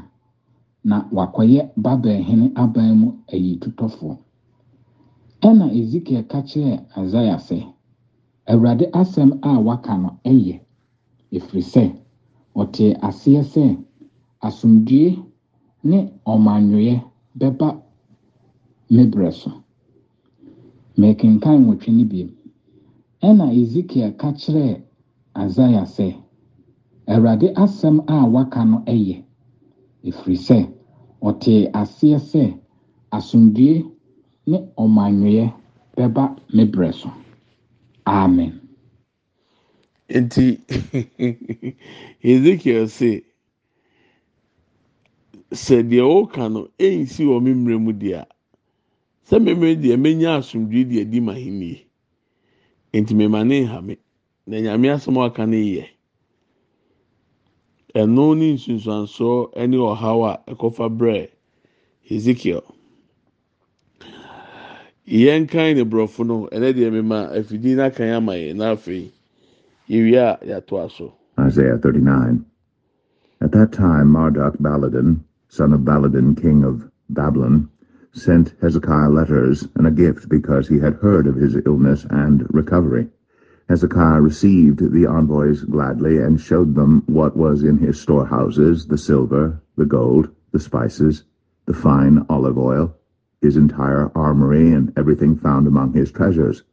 Na 0.90 0.98
wakɔyɛ 1.16 1.62
babel 1.84 2.20
hene 2.28 2.48
aban 2.64 2.92
mu 3.00 3.08
ayitotɔfoɔ 3.34 4.14
ɛna 5.48 5.66
ezekiel 5.80 6.24
ka 6.32 6.40
kyerɛɛ 6.50 6.78
isaia 7.02 7.38
sɛ 7.48 7.58
awurade 8.52 8.86
asɛm 9.02 9.30
a 9.50 9.60
waka 9.68 9.94
no 10.04 10.10
ɛyɛ. 10.32 10.56
Ɛfiri 11.36 11.62
sɛ 11.74 11.84
ɔtee 12.62 12.92
aseɛ 13.08 13.42
sɛ 13.54 13.64
asomdue 14.48 15.08
ne 15.84 16.00
ɔmanwee 16.26 17.02
bɛba 17.40 17.68
me 18.90 19.32
so. 19.32 19.52
Mekenkan 20.98 21.58
nwɔtwe 21.66 21.90
no 21.98 22.04
bio. 22.12 22.28
Ɛna 23.22 23.46
ezekiel 23.62 24.12
ka 24.18 24.32
kyerɛɛ 24.32 24.82
isaia 25.36 25.84
sɛ 25.86 26.08
awurade 27.08 27.48
asɛm 27.64 27.98
a 28.08 28.26
waka 28.34 28.66
no 28.66 28.78
ɛyɛ. 28.88 29.24
Ɛfiri 30.08 30.36
sɛ 30.48 30.58
ɔtee 31.28 31.70
aseɛ 31.82 32.18
sɛ 32.32 32.44
asomdue 33.12 33.76
ne 34.48 34.58
ɔmanwee 34.78 35.54
bɛba 35.96 36.24
me 36.54 36.64
berɛ 36.66 36.94
so. 36.94 37.10
Amen. 38.06 38.60
Nti 40.10 40.60
ezekiel 42.32 42.86
sɛ 42.88 43.24
sɛ 45.52 45.84
deɛ 45.90 46.02
ɔka 46.04 46.52
no 46.52 46.68
ɛnsi 46.80 47.22
wɔ 47.26 47.42
me 47.44 47.52
mmerɛ 47.54 47.78
mu 47.82 47.92
deɛ 47.94 48.26
sɛ 49.28 49.40
mmemme 49.40 49.76
deɛ 49.82 49.98
menya 50.00 50.38
asomdwe 50.40 50.84
deɛ 50.90 51.10
di 51.12 51.20
ma 51.20 51.34
henie 51.34 51.86
nti 52.94 53.14
mema 53.16 53.44
ne 53.46 53.62
nha 53.66 53.82
me. 53.82 53.98
Na 54.48 54.58
nyame 54.62 54.88
asɛm 54.96 55.18
a 55.18 55.26
aka 55.26 55.46
no 55.46 55.58
yɛ 55.58 55.86
ɛno 57.96 58.38
ne 58.38 58.54
nsunsuansoɔ 58.56 59.68
ne 59.68 59.78
ɔhaw 59.78 60.20
a 60.32 60.34
ɛkɔfa 60.52 60.86
brɛ 60.98 61.30
ezekiel 62.10 62.64
yɛn 65.08 65.48
kan 65.48 65.76
ne 65.76 65.84
borɔfo 65.84 66.26
no 66.26 66.48
ɛnɛ 66.52 66.74
deɛ 66.76 66.92
mema 66.92 67.30
afidie 67.36 67.76
n'akan 67.76 68.10
ama 68.16 68.34
yɛn 68.34 68.56
n'afei 68.58 69.12
yɛwie 69.90 70.16
a 70.18 70.40
yɛatoa 70.46 70.90
so. 70.92 71.14
Isaiah 71.40 71.78
39. 71.78 72.46
At 73.42 73.52
that 73.52 73.72
time 73.72 74.08
Marduk 74.12 74.58
Baladan, 74.58 75.20
son 75.50 75.74
of 75.74 75.82
Baladan, 75.82 76.40
king 76.40 76.64
of 76.64 76.90
Babylon, 77.10 77.68
sent 78.14 78.54
Hezekiah 78.62 79.10
letters 79.10 79.68
and 79.76 79.88
a 79.88 79.92
gift 79.92 80.30
because 80.30 80.68
he 80.68 80.78
had 80.80 80.94
heard 80.96 81.28
of 81.28 81.36
his 81.36 81.58
illness 81.66 82.06
and 82.10 82.46
recovery. 82.54 83.08
Hezekiah 83.72 84.20
received 84.20 84.92
the 84.92 85.06
envoys 85.06 85.64
gladly 85.64 86.18
and 86.18 86.38
showed 86.38 86.76
them 86.76 87.04
what 87.06 87.38
was 87.38 87.64
in 87.64 87.78
his 87.78 87.98
storehouses, 87.98 88.86
the 88.86 88.98
silver, 88.98 89.62
the 89.78 89.86
gold, 89.86 90.30
the 90.52 90.60
spices, 90.60 91.24
the 91.66 91.74
fine 91.74 92.26
olive 92.28 92.58
oil, 92.58 92.94
his 93.40 93.56
entire 93.56 94.12
armory, 94.14 94.74
and 94.74 94.92
everything 94.98 95.38
found 95.38 95.68
among 95.68 95.94
his 95.94 96.12
treasures. 96.12 96.64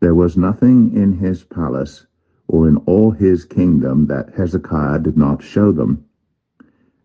There 0.00 0.14
was 0.14 0.38
nothing 0.38 0.94
in 0.94 1.12
his 1.12 1.44
palace 1.44 2.06
or 2.48 2.66
in 2.66 2.78
all 2.86 3.10
his 3.10 3.44
kingdom 3.44 4.06
that 4.06 4.30
Hezekiah 4.30 5.00
did 5.00 5.18
not 5.18 5.42
show 5.42 5.70
them. 5.70 6.06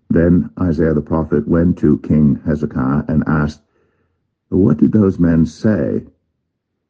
Then 0.10 0.52
Isaiah 0.58 0.94
the 0.94 1.02
prophet 1.02 1.50
went 1.50 1.78
to 1.80 1.98
King 1.98 2.36
Hezekiah 2.46 3.04
and 3.10 3.26
asked, 3.28 3.62
What 4.48 4.78
did 4.78 4.94
those 4.94 5.20
men 5.20 5.46
say, 5.46 6.06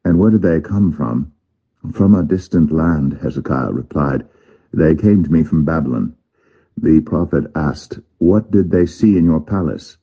and 0.04 0.20
where 0.20 0.30
did 0.30 0.42
they 0.42 0.60
come 0.60 0.92
from? 0.92 1.32
From 1.92 2.14
a 2.14 2.22
distant 2.22 2.72
land, 2.72 3.14
Hezekiah 3.14 3.72
replied. 3.72 4.26
They 4.72 4.94
came 4.94 5.22
to 5.22 5.32
me 5.32 5.44
from 5.44 5.64
Babylon. 5.64 6.14
The 6.76 7.00
prophet 7.00 7.50
asked, 7.54 8.00
What 8.18 8.50
did 8.50 8.70
they 8.70 8.86
see 8.86 9.16
in 9.16 9.24
your 9.24 9.40
palace? 9.40 9.96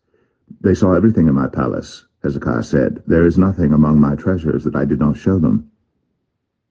They 0.62 0.74
saw 0.74 0.94
everything 0.94 1.28
in 1.28 1.36
my 1.36 1.48
palace, 1.48 2.06
Hezekiah 2.24 2.64
said. 2.64 3.04
There 3.06 3.26
is 3.26 3.38
nothing 3.38 3.74
among 3.74 4.00
my 4.00 4.16
treasures 4.16 4.64
that 4.64 4.76
I 4.76 4.86
did 4.86 5.00
not 5.00 5.18
show 5.18 5.40
them. 5.40 5.72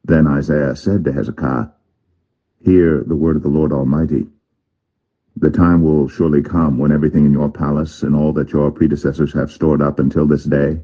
Then 0.05 0.27
Isaiah 0.27 0.75
said 0.75 1.05
to 1.05 1.13
Hezekiah, 1.13 1.69
Hear 2.61 3.05
the 3.05 3.17
word 3.17 3.37
of 3.37 3.43
the 3.43 3.49
Lord 3.49 3.73
Almighty. 3.73 4.29
The 5.37 5.51
time 5.51 5.83
will 5.83 6.09
surely 6.09 6.43
come 6.43 6.79
when 6.79 6.93
everything 6.93 7.25
in 7.25 7.33
your 7.33 7.51
palace 7.51 8.03
and 8.03 8.15
all 8.15 8.33
that 8.35 8.53
your 8.53 8.71
predecessors 8.71 9.33
have 9.35 9.53
stored 9.53 9.83
up 9.83 9.99
until 9.99 10.27
this 10.27 10.45
day 10.45 10.81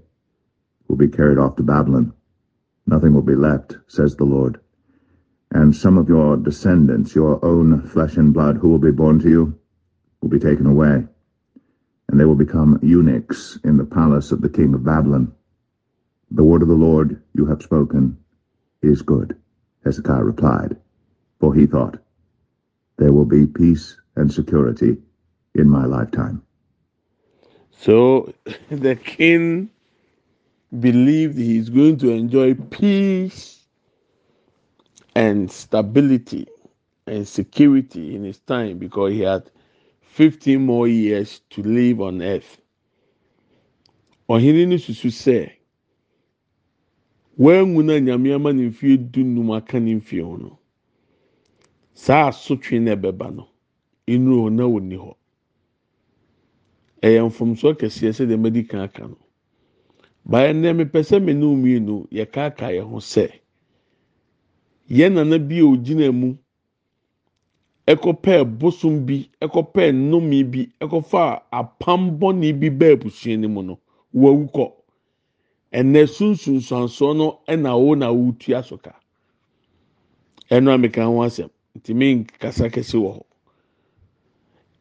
will 0.87 0.97
be 0.97 1.09
carried 1.09 1.39
off 1.39 1.57
to 1.57 1.63
Babylon. 1.63 2.13
Nothing 2.89 3.13
will 3.13 3.21
be 3.21 3.35
left, 3.35 3.77
says 3.87 4.17
the 4.17 4.25
Lord. 4.25 4.61
And 5.51 5.77
some 5.77 5.99
of 5.99 6.09
your 6.09 6.39
descendants, 6.39 7.15
your 7.15 7.39
own 7.45 7.87
flesh 7.87 8.17
and 8.17 8.33
blood, 8.33 8.57
who 8.57 8.71
will 8.71 8.79
be 8.79 8.91
born 8.91 9.19
to 9.21 9.29
you, 9.29 9.59
will 10.23 10.31
be 10.31 10.39
taken 10.39 10.65
away, 10.65 11.07
and 12.09 12.19
they 12.19 12.25
will 12.25 12.35
become 12.35 12.81
eunuchs 12.83 13.59
in 13.63 13.77
the 13.77 13.85
palace 13.85 14.33
of 14.33 14.41
the 14.41 14.49
king 14.49 14.73
of 14.73 14.85
Babylon. 14.85 15.31
The 16.31 16.43
word 16.43 16.63
of 16.63 16.69
the 16.69 16.75
Lord 16.75 17.23
you 17.35 17.45
have 17.45 17.63
spoken 17.63 18.17
is 18.81 19.03
good, 19.03 19.37
Hezekiah 19.85 20.25
replied, 20.25 20.79
for 21.41 21.55
he 21.55 21.67
thought, 21.67 21.99
There 22.97 23.13
will 23.13 23.27
be 23.27 23.47
peace 23.47 23.99
and 24.17 24.33
security 24.33 24.97
in 25.55 25.69
my 25.69 25.85
lifetime. 25.85 26.41
So 27.71 28.33
the 28.71 28.97
king 28.97 29.69
believed 30.81 31.39
he 31.39 31.59
is 31.59 31.71
going 31.71 31.97
to 31.99 32.11
enjoy 32.11 32.55
peace 32.55 33.65
and 35.15 35.51
stability 35.51 36.47
and 37.07 37.27
security 37.27 38.15
in 38.15 38.25
his 38.25 38.39
time 38.41 38.79
because 38.79 39.13
he 39.13 39.21
had 39.21 39.51
15 40.03 40.61
more 40.61 40.89
years 40.89 41.41
to 41.51 41.63
live 41.63 42.01
on 42.01 42.23
earth. 42.23 42.61
Ɔhene 44.29 44.69
no 44.69 44.77
susu 44.77 45.09
sɛ 45.11 45.51
wɔanwu 47.39 47.85
na 47.85 47.95
nyame 47.99 48.35
ama 48.35 48.53
ne 48.53 48.69
mfeɛ 48.71 49.11
du 49.11 49.25
num 49.25 49.51
aka 49.53 49.81
ne 49.81 49.95
mfeɛ 49.95 50.23
ho 50.23 50.37
no. 50.37 50.59
Saa 51.95 52.29
asotwe 52.31 52.81
na 52.83 52.95
ɛbɛba 52.97 53.35
no 53.35 53.49
nnuro 54.07 54.53
na 54.53 54.65
wɔnni 54.65 54.97
hɔ. 54.99 55.15
Ɛyɛ 57.03 57.27
mfomsoɔ 57.31 57.75
kɛseɛ 57.79 58.13
sɛ 58.13 58.27
deɛ 58.29 58.37
mɛdi 58.39 58.69
kan 58.69 58.81
aka 58.81 59.03
no 59.09 59.17
baayɛ 60.31 60.53
nnɛ 60.55 60.73
mepɛ 60.79 61.01
sɛ 61.09 61.17
me 61.25 61.33
ne 61.35 61.47
mmienu 61.47 62.07
yɛkaaka 62.11 62.67
yɛn 62.77 62.89
ho 62.91 62.99
sɛ 63.01 63.31
yɛn 64.91 65.13
nana 65.15 65.39
bi 65.39 65.59
a 65.61 65.65
ogyina 65.65 66.13
mu. 66.13 66.37
Ɛkɔpɛɛ 67.87 68.45
bosom 68.59 69.07
bi 69.07 69.29
ɛkɔpɛɛ 69.41 69.93
nnome 69.93 70.45
bi 70.51 70.69
ɛkɔfa 70.81 71.43
apam 71.51 72.19
bɔne 72.19 72.53
bi 72.61 72.69
bɛɛ 72.71 72.93
abusua 72.97 73.37
no 73.39 73.49
mu 73.49 73.63
no. 73.63 73.79
Wawu 74.15 74.47
kɔ 74.53 74.73
ɛnɛ 75.73 76.07
sunsunsansoɔ 76.09 77.17
no 77.17 77.41
ɛna 77.49 77.79
wo 77.81 77.95
na 77.95 78.11
wotua 78.13 78.63
so 78.65 78.77
ka 78.77 78.93
ɛno 80.51 80.75
a 80.75 80.79
meka 80.79 81.05
ho 81.05 81.23
asɛm 81.25 81.51
ntumi 81.79 82.25
nkasa 82.25 82.69
kɛse 82.71 82.95
wɔ 83.01 83.11
hɔ 83.17 83.23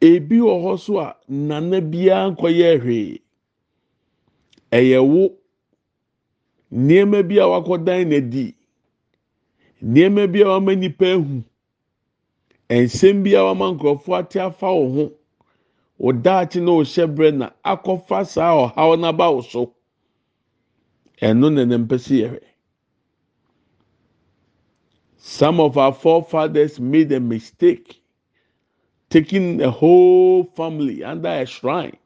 ebi 0.00 0.36
wɔ 0.40 0.54
hɔ 0.64 0.78
so 0.78 0.98
a 1.00 1.16
nana 1.28 1.80
biara 1.80 2.30
nkɔyɛ 2.34 2.80
hwee 2.82 3.20
ɛyɛ 4.72 5.00
wo 5.06 5.37
nneɛma 6.72 7.22
bi 7.28 7.38
a 7.38 7.46
wakɔdan 7.46 8.08
na 8.08 8.20
di 8.20 8.54
nneɛma 9.82 10.32
bi 10.32 10.40
a 10.42 10.46
wama 10.46 10.74
nipa 10.78 11.04
ehu 11.04 11.42
nsɛm 12.68 13.22
bi 13.22 13.34
a 13.34 13.42
wama 13.44 13.72
nkurɔfoɔ 13.74 14.18
ate 14.20 14.36
afa 14.40 14.66
wo 14.72 14.88
ho. 14.90 15.12
Wo 15.98 16.12
daakye 16.12 16.60
na 16.62 16.70
ɔhyɛ 16.70 17.06
brɛ 17.14 17.34
na 17.34 17.50
akɔfa 17.64 18.24
saa 18.26 18.54
ɔhaw 18.54 18.96
n'aba 18.96 19.34
wo 19.34 19.40
so. 19.42 19.74
Ɛno 21.20 21.52
na 21.52 21.64
ne 21.64 21.98
si 21.98 22.20
yɛhwɛ. 22.22 22.40
Some 25.16 25.58
of 25.60 25.76
our 25.76 25.92
forefathers 25.92 26.78
made 26.78 27.10
a 27.10 27.18
mistake 27.18 28.00
taking 29.10 29.60
a 29.60 29.70
whole 29.70 30.44
family 30.44 31.02
under 31.02 31.28
a 31.28 31.44
shrine. 31.46 31.96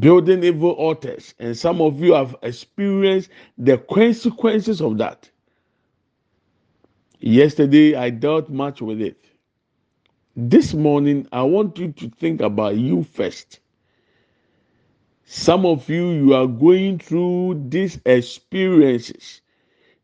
Building 0.00 0.42
evil 0.44 0.72
altars 0.72 1.34
and 1.38 1.56
some 1.56 1.80
of 1.80 2.00
you 2.00 2.12
have 2.14 2.36
experienced 2.42 3.30
the 3.58 3.78
consequences 3.78 4.80
of 4.80 4.98
that. 4.98 5.30
Yesterday 7.20 7.94
i 7.96 8.10
dealt 8.10 8.50
much 8.50 8.82
with 8.82 9.00
it. 9.00 9.24
This 10.36 10.74
morning 10.74 11.28
i 11.32 11.42
want 11.42 11.78
you 11.78 11.92
to 11.92 12.10
think 12.10 12.40
about 12.40 12.76
you 12.76 13.04
first. 13.04 13.60
Some 15.24 15.66
of 15.66 15.88
you 15.88 16.10
you 16.10 16.34
are 16.34 16.46
going 16.46 16.98
through 16.98 17.66
these 17.68 18.00
experiences 18.06 19.40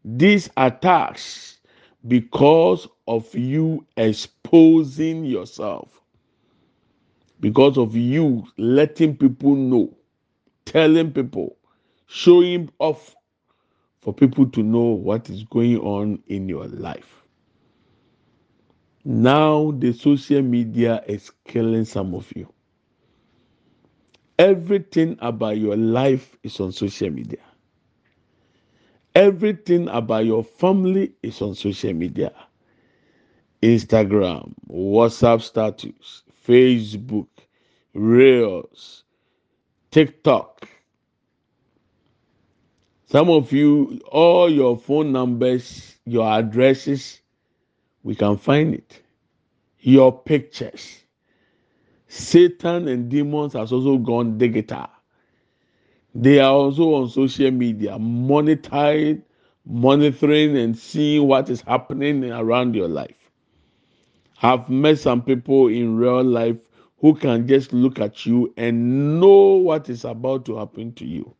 these 0.04 0.50
attacks 0.56 1.60
because 2.08 2.88
of 3.06 3.32
you 3.34 3.86
exposing 3.96 5.24
yourself 5.24 6.01
because 7.42 7.76
of 7.76 7.96
you 7.96 8.46
letting 8.56 9.16
people 9.16 9.56
know, 9.56 9.92
telling 10.64 11.12
people, 11.12 11.56
showing 12.06 12.70
off 12.78 13.16
for 14.00 14.14
people 14.14 14.46
to 14.46 14.62
know 14.62 14.80
what 14.80 15.28
is 15.28 15.42
going 15.44 15.78
on 15.80 16.22
in 16.28 16.48
your 16.48 16.66
life. 16.68 17.24
Now, 19.04 19.72
the 19.72 19.92
social 19.92 20.42
media 20.42 21.02
is 21.08 21.32
killing 21.44 21.84
some 21.84 22.14
of 22.14 22.32
you. 22.36 22.48
Everything 24.38 25.18
about 25.20 25.58
your 25.58 25.76
life 25.76 26.36
is 26.44 26.60
on 26.60 26.70
social 26.72 27.10
media. 27.10 27.40
Everything 29.16 29.88
about 29.88 30.26
your 30.26 30.44
family 30.44 31.12
is 31.24 31.42
on 31.42 31.56
social 31.56 31.92
media. 31.92 32.32
Instagram, 33.62 34.54
WhatsApp 34.70 35.42
status, 35.42 36.22
Facebook, 36.46 37.26
Reels, 37.94 39.04
TikTok. 39.90 40.68
Some 43.06 43.28
of 43.28 43.52
you, 43.52 44.00
all 44.10 44.50
your 44.50 44.78
phone 44.78 45.12
numbers, 45.12 45.96
your 46.06 46.26
addresses, 46.26 47.20
we 48.02 48.14
can 48.14 48.38
find 48.38 48.74
it. 48.74 49.02
Your 49.80 50.18
pictures. 50.18 51.02
Satan 52.08 52.88
and 52.88 53.10
demons 53.10 53.52
has 53.52 53.72
also 53.72 53.98
gone 53.98 54.38
digital. 54.38 54.88
They 56.14 56.40
are 56.40 56.52
also 56.52 56.94
on 56.94 57.08
social 57.08 57.50
media, 57.50 57.98
monitoring, 57.98 59.22
monitoring 59.64 60.56
and 60.56 60.76
seeing 60.76 61.26
what 61.26 61.48
is 61.48 61.62
happening 61.62 62.30
around 62.30 62.74
your 62.74 62.88
life. 62.88 63.30
I've 64.42 64.68
met 64.68 64.98
some 64.98 65.22
people 65.22 65.68
in 65.68 65.96
real 65.96 66.24
life 66.24 66.56
who 67.02 67.14
can 67.14 67.46
just 67.46 67.72
look 67.72 67.98
at 67.98 68.24
you 68.24 68.54
and 68.56 69.20
know 69.20 69.56
what 69.56 69.90
is 69.90 70.04
about 70.04 70.46
to 70.46 70.56
happen 70.56 70.92
to 70.94 71.04
you. 71.04 71.34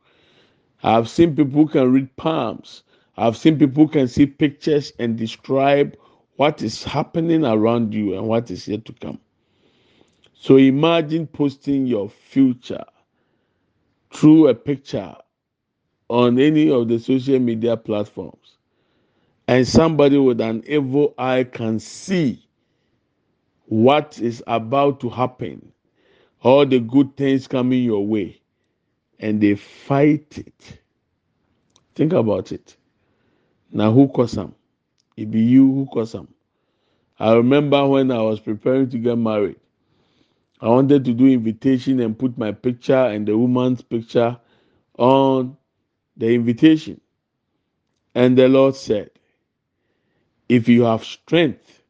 I've 0.82 1.08
seen 1.08 1.36
people 1.36 1.62
who 1.62 1.68
can 1.68 1.92
read 1.92 2.14
palms. 2.16 2.82
I've 3.16 3.36
seen 3.36 3.58
people 3.58 3.86
who 3.86 3.92
can 3.92 4.08
see 4.08 4.26
pictures 4.26 4.92
and 4.98 5.16
describe 5.16 5.96
what 6.36 6.62
is 6.62 6.82
happening 6.82 7.44
around 7.44 7.94
you 7.94 8.14
and 8.14 8.26
what 8.26 8.50
is 8.50 8.66
yet 8.66 8.84
to 8.86 8.92
come. 8.94 9.20
So 10.34 10.56
imagine 10.56 11.28
posting 11.28 11.86
your 11.86 12.10
future 12.10 12.84
through 14.12 14.48
a 14.48 14.54
picture 14.54 15.14
on 16.08 16.40
any 16.40 16.70
of 16.70 16.88
the 16.88 16.98
social 16.98 17.38
media 17.38 17.76
platforms, 17.76 18.56
and 19.46 19.66
somebody 19.66 20.18
with 20.18 20.40
an 20.40 20.64
evil 20.66 21.14
eye 21.16 21.44
can 21.44 21.78
see 21.78 22.44
what 23.72 24.18
is 24.20 24.44
about 24.46 25.00
to 25.00 25.08
happen, 25.08 25.72
all 26.42 26.66
the 26.66 26.78
good 26.78 27.16
things 27.16 27.48
coming 27.48 27.82
your 27.82 28.06
way, 28.06 28.38
and 29.18 29.40
they 29.40 29.54
fight 29.54 30.36
it. 30.36 30.80
Think 31.94 32.12
about 32.12 32.52
it. 32.52 32.76
Now, 33.70 33.90
who 33.90 34.08
caused 34.08 34.34
them? 34.34 34.54
It 35.16 35.30
be 35.30 35.40
you 35.40 35.64
who 35.72 35.86
caused 35.86 36.12
them. 36.12 36.28
I 37.18 37.32
remember 37.32 37.86
when 37.88 38.10
I 38.10 38.20
was 38.20 38.40
preparing 38.40 38.90
to 38.90 38.98
get 38.98 39.16
married, 39.16 39.56
I 40.60 40.68
wanted 40.68 41.06
to 41.06 41.14
do 41.14 41.26
invitation 41.26 41.98
and 42.00 42.18
put 42.18 42.36
my 42.36 42.52
picture 42.52 42.94
and 42.94 43.26
the 43.26 43.38
woman's 43.38 43.80
picture 43.80 44.38
on 44.98 45.56
the 46.18 46.34
invitation. 46.34 47.00
And 48.14 48.36
the 48.36 48.48
Lord 48.48 48.76
said, 48.76 49.12
If 50.50 50.68
you 50.68 50.82
have 50.82 51.04
strength 51.04 51.81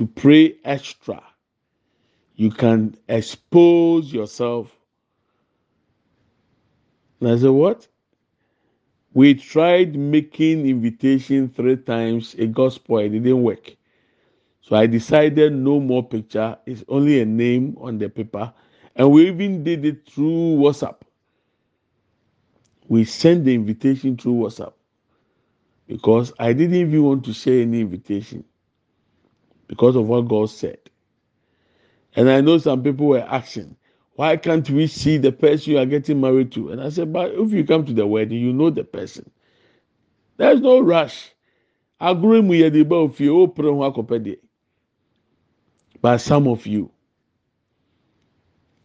to 0.00 0.06
pray 0.08 0.56
extra, 0.64 1.22
you 2.36 2.50
can 2.50 2.96
expose 3.08 4.12
yourself. 4.12 4.74
And 7.20 7.30
I 7.30 7.38
said, 7.38 7.50
What? 7.50 7.86
We 9.12 9.34
tried 9.34 9.96
making 9.96 10.66
invitation 10.66 11.50
three 11.50 11.76
times. 11.76 12.34
a 12.36 12.46
got 12.48 12.72
spoiled. 12.74 13.12
It 13.14 13.20
didn't 13.20 13.42
work. 13.42 13.76
So 14.62 14.76
I 14.76 14.86
decided 14.86 15.54
no 15.54 15.80
more 15.80 16.02
picture. 16.08 16.58
It's 16.66 16.84
only 16.88 17.20
a 17.20 17.26
name 17.26 17.76
on 17.80 17.98
the 17.98 18.08
paper. 18.08 18.54
And 18.96 19.12
we 19.12 19.28
even 19.28 19.64
did 19.64 19.84
it 19.84 20.08
through 20.08 20.56
WhatsApp. 20.56 20.96
We 22.88 23.04
sent 23.04 23.44
the 23.44 23.54
invitation 23.54 24.16
through 24.16 24.34
WhatsApp. 24.34 24.74
because 25.88 26.32
I 26.38 26.52
didn't 26.54 26.76
even 26.76 27.04
want 27.04 27.24
to 27.26 27.34
share 27.34 27.62
any 27.62 27.82
invitation 27.82 28.44
because 29.70 29.94
of 29.94 30.08
what 30.08 30.22
God 30.26 30.50
said. 30.50 30.78
And 32.16 32.28
I 32.28 32.40
know 32.40 32.58
some 32.58 32.82
people 32.82 33.06
were 33.06 33.20
asking, 33.20 33.76
why 34.16 34.36
can't 34.36 34.68
we 34.68 34.88
see 34.88 35.16
the 35.16 35.30
person 35.30 35.72
you 35.74 35.78
are 35.78 35.86
getting 35.86 36.20
married 36.20 36.50
to? 36.52 36.70
And 36.72 36.80
I 36.82 36.88
said, 36.90 37.12
but 37.12 37.30
if 37.32 37.52
you 37.52 37.64
come 37.64 37.86
to 37.86 37.92
the 37.92 38.04
wedding, 38.04 38.40
you 38.40 38.52
know 38.52 38.70
the 38.70 38.82
person. 38.82 39.30
There's 40.38 40.60
no 40.60 40.80
rush. 40.80 41.30
Agree 42.00 42.42
mu 42.42 42.54
yɛ 42.54 42.72
de 42.72 42.82
ba 42.84 42.96
ofie 42.96 43.28
o. 43.30 43.46
But 46.02 46.18
some 46.18 46.48
of 46.48 46.66
you, 46.66 46.90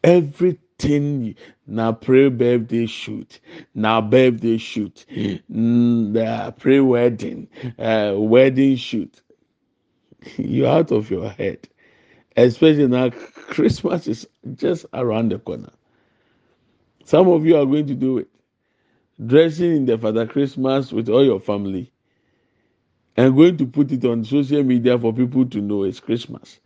everything 0.04 1.36
na 1.66 1.94
pre 1.94 2.30
birthday 2.30 2.86
shoot, 2.86 3.40
na 3.74 4.02
birthday 4.02 4.58
shoot, 4.58 5.06
mm, 5.10 6.14
the 6.14 6.54
pre 6.60 6.80
wedding, 6.82 7.48
uh, 7.80 8.14
wedding 8.18 8.76
shoot. 8.76 9.22
You're 10.38 10.70
out 10.70 10.92
of 10.92 11.10
your 11.10 11.30
head. 11.30 11.68
Especially 12.36 12.88
now, 12.88 13.10
Christmas 13.50 14.08
is 14.08 14.28
just 14.56 14.86
around 14.94 15.30
the 15.32 15.40
corner. 15.40 15.72
Some 17.06 17.28
of 17.30 17.46
you 17.46 17.58
are 17.58 17.66
going 17.66 17.88
to 17.88 17.96
do 17.96 18.20
it. 18.20 18.30
Dressing 19.26 19.76
in 19.76 19.86
the 19.86 19.98
Father 19.98 20.26
Christmas 20.28 20.92
with 20.92 21.08
all 21.10 21.24
your 21.24 21.40
family 21.40 21.92
and 23.16 23.36
going 23.36 23.58
to 23.58 23.66
put 23.66 23.92
it 23.92 24.04
on 24.06 24.26
social 24.26 24.64
media 24.64 25.00
for 25.00 25.14
people 25.14 25.46
to 25.46 25.62
know 25.62 25.84
it's 25.84 26.00
Christmas. 26.00 26.60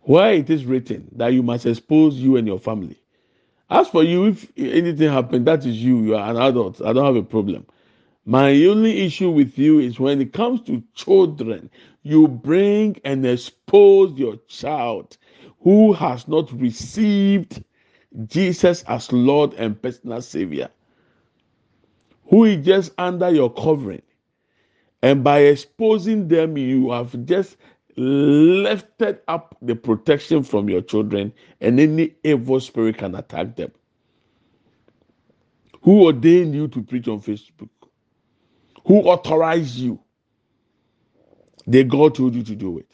Why 0.00 0.30
it 0.32 0.50
is 0.50 0.64
written 0.66 1.08
that 1.16 1.32
you 1.32 1.42
must 1.42 1.66
expose 1.66 2.16
you 2.16 2.36
and 2.36 2.46
your 2.46 2.58
family. 2.58 2.98
As 3.70 3.88
for 3.88 4.02
you, 4.02 4.26
if 4.26 4.50
anything 4.58 5.10
happened, 5.10 5.46
that 5.46 5.64
is 5.64 5.76
you. 5.82 6.00
You 6.02 6.16
are 6.16 6.30
an 6.30 6.36
adult. 6.36 6.82
I 6.82 6.92
don't 6.92 7.06
have 7.06 7.16
a 7.16 7.22
problem. 7.22 7.66
My 8.26 8.50
only 8.66 9.02
issue 9.02 9.30
with 9.30 9.58
you 9.58 9.78
is 9.78 10.00
when 10.00 10.20
it 10.20 10.32
comes 10.32 10.62
to 10.62 10.82
children, 10.94 11.70
you 12.04 12.28
bring 12.28 12.98
and 13.04 13.26
expose 13.26 14.16
your 14.18 14.36
child 14.48 15.18
who 15.62 15.94
has 15.94 16.28
not 16.28 16.52
received 16.52 17.64
Jesus 18.26 18.84
as 18.84 19.12
Lord 19.12 19.54
and 19.54 19.80
personal 19.80 20.22
Savior, 20.22 20.70
who 22.26 22.44
is 22.44 22.64
just 22.64 22.92
under 22.98 23.30
your 23.30 23.52
covering. 23.52 24.02
And 25.02 25.24
by 25.24 25.40
exposing 25.40 26.28
them, 26.28 26.58
you 26.58 26.92
have 26.92 27.26
just 27.26 27.56
lifted 27.96 29.20
up 29.28 29.56
the 29.62 29.74
protection 29.76 30.42
from 30.42 30.68
your 30.68 30.82
children, 30.82 31.32
and 31.60 31.80
any 31.80 32.14
evil 32.24 32.60
spirit 32.60 32.98
can 32.98 33.14
attack 33.14 33.56
them. 33.56 33.72
Who 35.82 36.06
ordained 36.06 36.54
you 36.54 36.68
to 36.68 36.82
preach 36.82 37.08
on 37.08 37.20
Facebook? 37.20 37.70
Who 38.86 39.02
authorized 39.02 39.76
you? 39.78 40.00
Did 41.68 41.90
God 41.90 42.14
told 42.14 42.34
you 42.34 42.42
to 42.44 42.56
do 42.56 42.78
it? 42.78 42.88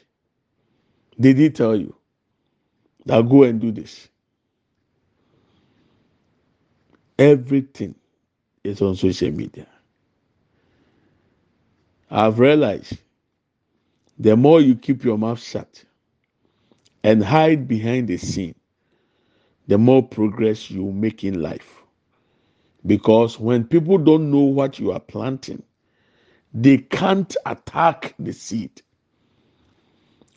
Did 1.20 1.38
He 1.38 1.50
tell 1.50 1.76
you 1.76 1.94
that 3.06 3.28
go 3.28 3.44
and 3.44 3.61
do 3.61 3.72
this? 3.72 4.09
Everything 7.18 7.94
is 8.64 8.83
on 8.83 8.96
social 8.96 9.30
media. 9.33 9.66
I've 12.11 12.38
realized 12.40 12.98
the 14.18 14.37
more 14.37 14.61
you 14.61 14.76
keep 14.76 15.04
your 15.04 15.18
mouth 15.18 15.42
shut 15.42 15.85
and 17.04 17.24
hide 17.24 17.68
behind 17.68 18.09
the 18.09 18.18
scene, 18.18 18.54
the 19.68 19.78
more 19.78 20.02
progress 20.02 20.70
you 20.70 20.92
make 20.92 21.24
in 21.24 21.42
life. 21.42 21.83
Because 22.87 23.38
when 23.40 23.64
people 23.64 23.98
don't 23.98 24.30
know 24.30 24.40
what 24.40 24.78
you 24.78 24.92
are 24.92 25.00
planting, 25.00 25.62
they 26.52 26.78
can't 26.78 27.36
attack 27.46 28.14
the 28.18 28.32
seed. 28.32 28.82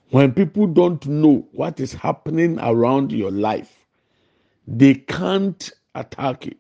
When 0.10 0.32
people 0.32 0.68
don't 0.68 1.06
know 1.08 1.48
what 1.54 1.80
is 1.80 1.94
happening 1.94 2.60
around 2.60 3.12
your 3.12 3.32
life, 3.32 3.80
they 4.68 4.94
can't 4.96 5.72
attack 5.96 6.46
you. 6.46 6.56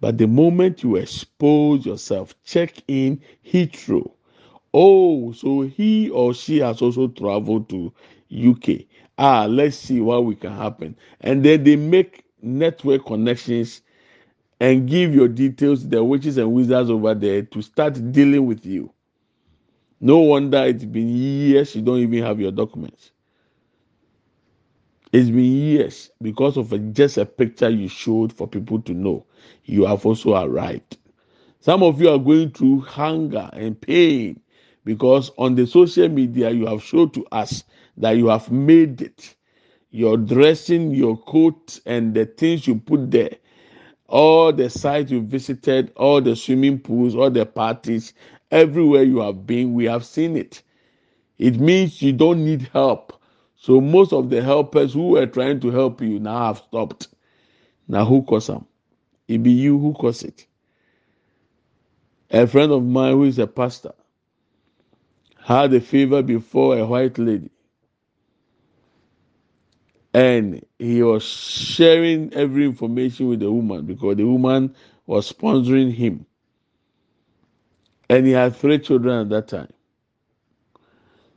But 0.00 0.18
the 0.18 0.26
moment 0.26 0.82
you 0.82 0.96
expose 0.96 1.86
yourself, 1.86 2.34
check 2.44 2.82
in 2.86 3.20
Heathrow. 3.46 4.12
Oh, 4.74 5.32
so 5.32 5.62
he 5.62 6.10
or 6.10 6.34
she 6.34 6.58
has 6.58 6.82
also 6.82 7.08
traveled 7.08 7.70
to 7.70 7.92
UK. 8.30 8.84
Ah, 9.18 9.46
let's 9.46 9.76
see 9.76 10.00
what 10.00 10.26
we 10.26 10.34
can 10.34 10.52
happen. 10.52 10.96
And 11.22 11.42
then 11.42 11.64
they 11.64 11.76
make 11.76 12.24
network 12.42 13.06
connections 13.06 13.80
and 14.60 14.88
give 14.88 15.14
your 15.14 15.28
details 15.28 15.82
to 15.82 15.88
the 15.88 16.04
witches 16.04 16.38
and 16.38 16.52
wizards 16.52 16.90
over 16.90 17.14
there 17.14 17.42
to 17.42 17.62
start 17.62 18.12
dealing 18.12 18.46
with 18.46 18.64
you. 18.66 18.90
No 20.00 20.18
wonder 20.20 20.64
it's 20.64 20.84
been 20.84 21.08
years 21.08 21.74
you 21.74 21.82
don't 21.82 21.98
even 22.00 22.22
have 22.24 22.40
your 22.40 22.52
documents. 22.52 23.12
It's 25.12 25.28
been 25.30 25.40
years 25.44 26.10
because 26.22 26.56
of 26.56 26.72
a, 26.72 26.78
just 26.78 27.18
a 27.18 27.26
picture 27.26 27.70
you 27.70 27.88
showed 27.88 28.32
for 28.32 28.46
people 28.48 28.80
to 28.82 28.94
know 28.94 29.26
you 29.64 29.86
have 29.86 30.06
also 30.06 30.34
arrived. 30.36 30.98
Some 31.60 31.82
of 31.82 32.00
you 32.00 32.10
are 32.10 32.18
going 32.18 32.50
through 32.52 32.80
hunger 32.82 33.50
and 33.52 33.80
pain 33.80 34.40
because 34.84 35.30
on 35.38 35.54
the 35.56 35.66
social 35.66 36.08
media 36.08 36.50
you 36.50 36.66
have 36.66 36.82
showed 36.82 37.14
to 37.14 37.26
us 37.32 37.64
that 37.96 38.12
you 38.12 38.28
have 38.28 38.50
made 38.50 39.02
it. 39.02 39.34
Your 39.90 40.16
dressing, 40.18 40.92
your 40.92 41.16
coat, 41.16 41.80
and 41.86 42.14
the 42.14 42.26
things 42.26 42.66
you 42.66 42.76
put 42.76 43.10
there 43.10 43.36
all 44.08 44.52
the 44.52 44.70
sites 44.70 45.10
you 45.10 45.22
visited, 45.22 45.92
all 45.96 46.20
the 46.20 46.36
swimming 46.36 46.78
pools, 46.78 47.14
all 47.14 47.30
the 47.30 47.46
parties, 47.46 48.14
everywhere 48.50 49.02
you 49.02 49.18
have 49.20 49.46
been, 49.46 49.74
we 49.74 49.84
have 49.86 50.04
seen 50.04 50.36
it. 50.36 50.62
It 51.38 51.60
means 51.60 52.02
you 52.02 52.12
don't 52.12 52.44
need 52.44 52.68
help. 52.72 53.20
So 53.56 53.80
most 53.80 54.12
of 54.12 54.30
the 54.30 54.42
helpers 54.42 54.94
who 54.94 55.08
were 55.10 55.26
trying 55.26 55.60
to 55.60 55.70
help 55.70 56.00
you 56.00 56.18
now 56.20 56.46
have 56.48 56.58
stopped. 56.58 57.08
Now 57.88 58.04
who 58.04 58.22
caused 58.22 58.48
them? 58.48 58.66
It 59.28 59.42
be 59.42 59.50
you 59.52 59.78
who 59.78 59.94
caused 59.94 60.24
it. 60.24 60.46
A 62.30 62.46
friend 62.46 62.72
of 62.72 62.84
mine 62.84 63.14
who 63.14 63.24
is 63.24 63.38
a 63.38 63.46
pastor 63.46 63.92
had 65.42 65.72
a 65.74 65.80
fever 65.80 66.22
before 66.22 66.78
a 66.78 66.86
white 66.86 67.18
lady. 67.18 67.50
And 70.16 70.64
he 70.80 71.02
was 71.04 71.24
sharing 71.24 72.34
every 72.34 72.66
information 72.66 73.28
with 73.28 73.40
the 73.40 73.52
woman 73.52 73.86
because 73.86 74.16
the 74.16 74.24
woman 74.26 74.74
was 75.06 75.32
sponsoring 75.32 75.92
him. 75.94 76.26
And 78.10 78.26
he 78.26 78.32
had 78.32 78.56
three 78.56 78.78
children 78.78 79.20
at 79.22 79.30
that 79.30 79.48
time. 79.48 79.72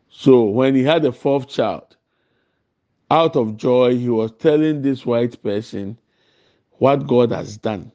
So 0.09 0.45
when 0.45 0.75
he 0.75 0.83
had 0.83 1.05
a 1.05 1.11
fourth 1.11 1.49
child, 1.49 1.97
out 3.11 3.35
of 3.35 3.57
joy, 3.57 3.97
he 3.97 4.09
was 4.09 4.31
telling 4.33 4.81
this 4.83 5.05
white 5.05 5.41
person 5.43 5.97
what 6.73 7.07
God 7.07 7.31
has 7.31 7.57
done. 7.57 7.91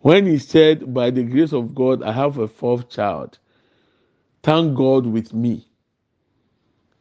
When 0.00 0.26
he 0.26 0.38
said, 0.38 0.94
By 0.94 1.10
the 1.10 1.24
grace 1.24 1.52
of 1.52 1.74
God, 1.74 2.02
I 2.02 2.12
have 2.12 2.38
a 2.38 2.48
fourth 2.48 2.90
child, 2.90 3.38
thank 4.42 4.76
God 4.76 5.06
with 5.06 5.34
me. 5.34 5.68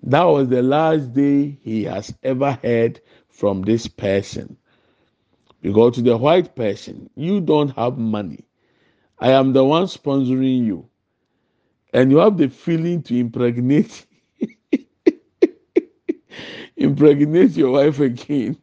That 0.04 0.24
was 0.24 0.50
the 0.50 0.62
last 0.64 1.14
day 1.14 1.58
he 1.62 1.84
has 1.86 2.14
ever 2.24 2.54
heard 2.64 3.02
from 3.30 3.64
this 3.64 3.88
person. 3.88 4.58
Because 5.62 5.96
to 5.96 6.02
the 6.02 6.18
white 6.18 6.56
person, 6.56 7.10
you 7.16 7.42
don't 7.42 7.70
have 7.76 7.98
money. 7.98 8.46
I 9.20 9.32
am 9.32 9.54
the 9.54 9.64
one 9.66 9.86
sponsoring 9.86 10.66
you. 10.66 10.90
And 11.94 12.12
you 12.12 12.18
have 12.18 12.38
the 12.38 12.50
feeling 12.50 13.02
to 13.04 13.18
impregnate 13.18 14.06
impregnate 16.78 17.52
your 17.52 17.72
wife 17.72 18.00
again. 18.00 18.58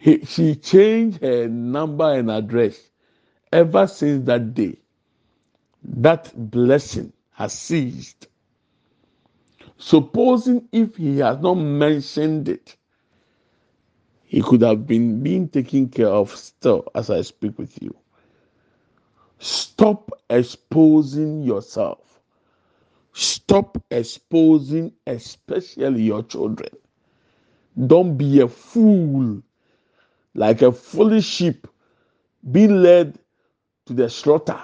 she 0.26 0.54
changed 0.56 1.22
her 1.22 1.48
number 1.48 2.12
and 2.14 2.30
address. 2.30 2.90
Ever 3.52 3.86
since 3.86 4.26
that 4.26 4.54
day, 4.54 4.78
that 5.84 6.32
blessing 6.50 7.12
has 7.32 7.52
ceased. 7.52 8.28
Supposing 9.78 10.68
if 10.72 10.96
he 10.96 11.18
has 11.18 11.38
not 11.40 11.54
mentioned 11.54 12.48
it, 12.48 12.76
he 14.24 14.42
could 14.42 14.62
have 14.62 14.86
been 14.86 15.22
being 15.22 15.48
taken 15.48 15.88
care 15.88 16.08
of 16.08 16.34
still 16.34 16.84
as 16.94 17.10
I 17.10 17.22
speak 17.22 17.58
with 17.58 17.80
you. 17.82 17.94
Stop 19.38 20.10
exposing 20.30 21.42
yourself. 21.42 22.20
Stop 23.12 23.82
exposing, 23.90 24.92
especially 25.06 26.02
your 26.02 26.22
children. 26.24 26.70
Don't 27.86 28.16
be 28.16 28.40
a 28.40 28.48
fool, 28.48 29.42
like 30.34 30.62
a 30.62 30.72
foolish 30.72 31.26
sheep 31.26 31.66
being 32.52 32.82
led 32.82 33.18
to 33.86 33.92
the 33.94 34.08
slaughter. 34.10 34.60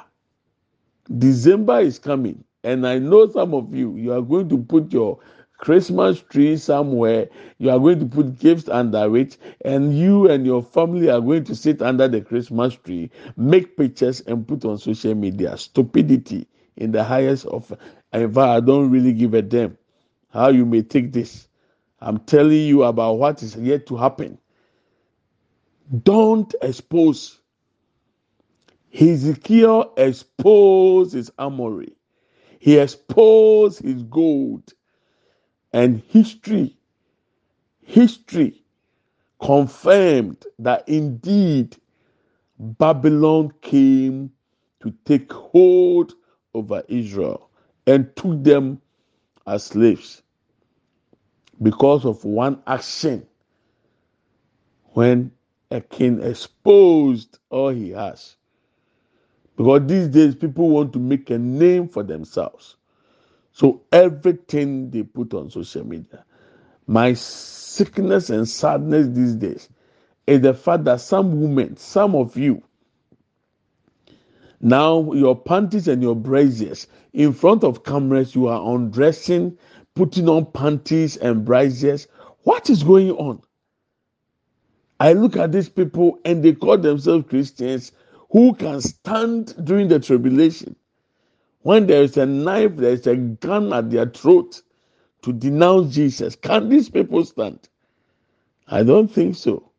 December 1.18 1.80
is 1.80 1.98
coming, 1.98 2.44
and 2.64 2.86
I 2.86 2.98
know 2.98 3.28
some 3.30 3.54
of 3.54 3.74
you, 3.74 3.96
you 3.96 4.12
are 4.12 4.22
going 4.22 4.48
to 4.50 4.58
put 4.58 4.92
your 4.92 5.18
Christmas 5.58 6.20
tree 6.22 6.56
somewhere. 6.56 7.28
You 7.58 7.70
are 7.70 7.78
going 7.78 8.00
to 8.00 8.06
put 8.06 8.38
gifts 8.38 8.68
under 8.68 9.14
it, 9.16 9.36
and 9.64 9.96
you 9.96 10.28
and 10.30 10.46
your 10.46 10.62
family 10.62 11.10
are 11.10 11.20
going 11.20 11.44
to 11.44 11.54
sit 11.54 11.82
under 11.82 12.08
the 12.08 12.20
Christmas 12.22 12.74
tree, 12.74 13.10
make 13.36 13.76
pictures, 13.76 14.22
and 14.22 14.46
put 14.48 14.64
on 14.64 14.78
social 14.78 15.14
media. 15.14 15.56
Stupidity 15.58 16.46
in 16.76 16.92
the 16.92 17.04
highest 17.04 17.46
of. 17.46 17.72
I 18.12 18.26
don't 18.26 18.90
really 18.90 19.12
give 19.12 19.34
a 19.34 19.42
damn 19.42 19.76
how 20.30 20.48
you 20.48 20.64
may 20.66 20.82
take 20.82 21.12
this. 21.12 21.48
I'm 22.00 22.18
telling 22.20 22.62
you 22.66 22.84
about 22.84 23.18
what 23.18 23.42
is 23.42 23.56
yet 23.56 23.86
to 23.88 23.96
happen. 23.96 24.38
Don't 26.04 26.54
expose. 26.62 27.38
Ezekiel 28.92 29.92
exposed 29.96 31.12
his 31.12 31.30
armory. 31.38 31.94
He 32.60 32.78
exposed 32.78 33.82
his 33.82 34.04
gold. 34.04 34.74
And 35.72 36.02
history, 36.08 36.76
history 37.82 38.62
confirmed 39.42 40.44
that 40.60 40.88
indeed 40.88 41.76
Babylon 42.58 43.52
came 43.62 44.32
to 44.82 44.92
take 45.06 45.32
hold 45.32 46.14
over 46.54 46.84
Israel 46.88 47.50
and 47.86 48.14
took 48.16 48.44
them 48.44 48.82
as 49.46 49.64
slaves 49.64 50.22
because 51.62 52.04
of 52.06 52.24
one 52.24 52.62
action 52.66 53.26
when 54.94 55.32
a 55.70 55.80
king 55.80 56.22
exposed 56.22 57.38
all 57.50 57.70
he 57.70 57.90
has. 57.90 58.36
Because 59.60 59.86
these 59.88 60.08
days 60.08 60.34
people 60.34 60.70
want 60.70 60.90
to 60.94 60.98
make 60.98 61.28
a 61.28 61.36
name 61.36 61.86
for 61.86 62.02
themselves. 62.02 62.76
So 63.52 63.82
everything 63.92 64.90
they 64.90 65.02
put 65.02 65.34
on 65.34 65.50
social 65.50 65.86
media. 65.86 66.24
My 66.86 67.12
sickness 67.12 68.30
and 68.30 68.48
sadness 68.48 69.08
these 69.08 69.34
days 69.34 69.68
is 70.26 70.40
the 70.40 70.54
fact 70.54 70.84
that 70.84 71.02
some 71.02 71.42
women, 71.42 71.76
some 71.76 72.14
of 72.14 72.38
you, 72.38 72.62
now 74.62 75.12
your 75.12 75.38
panties 75.38 75.88
and 75.88 76.02
your 76.02 76.16
braziers 76.16 76.86
in 77.12 77.34
front 77.34 77.62
of 77.62 77.84
cameras, 77.84 78.34
you 78.34 78.46
are 78.46 78.74
undressing, 78.74 79.58
putting 79.94 80.26
on 80.30 80.46
panties 80.46 81.18
and 81.18 81.44
braziers. 81.44 82.08
What 82.44 82.70
is 82.70 82.82
going 82.82 83.10
on? 83.10 83.42
I 84.98 85.12
look 85.12 85.36
at 85.36 85.52
these 85.52 85.68
people 85.68 86.18
and 86.24 86.42
they 86.42 86.54
call 86.54 86.78
themselves 86.78 87.28
Christians 87.28 87.92
who 88.30 88.54
can 88.54 88.80
stand 88.80 89.54
during 89.64 89.88
the 89.88 90.00
tribulation. 90.00 90.76
When 91.62 91.86
there 91.86 92.02
is 92.02 92.16
a 92.16 92.26
knife, 92.26 92.76
there 92.76 92.92
is 92.92 93.06
a 93.06 93.16
gun 93.16 93.72
at 93.72 93.90
their 93.90 94.06
throat 94.06 94.62
to 95.22 95.32
denounce 95.32 95.94
Jesus. 95.94 96.36
Can 96.36 96.68
these 96.68 96.90
people 96.90 97.24
stand? 97.24 97.68
I 98.68 98.82
don't 98.84 99.08
think 99.08 99.36
so. 99.36 99.72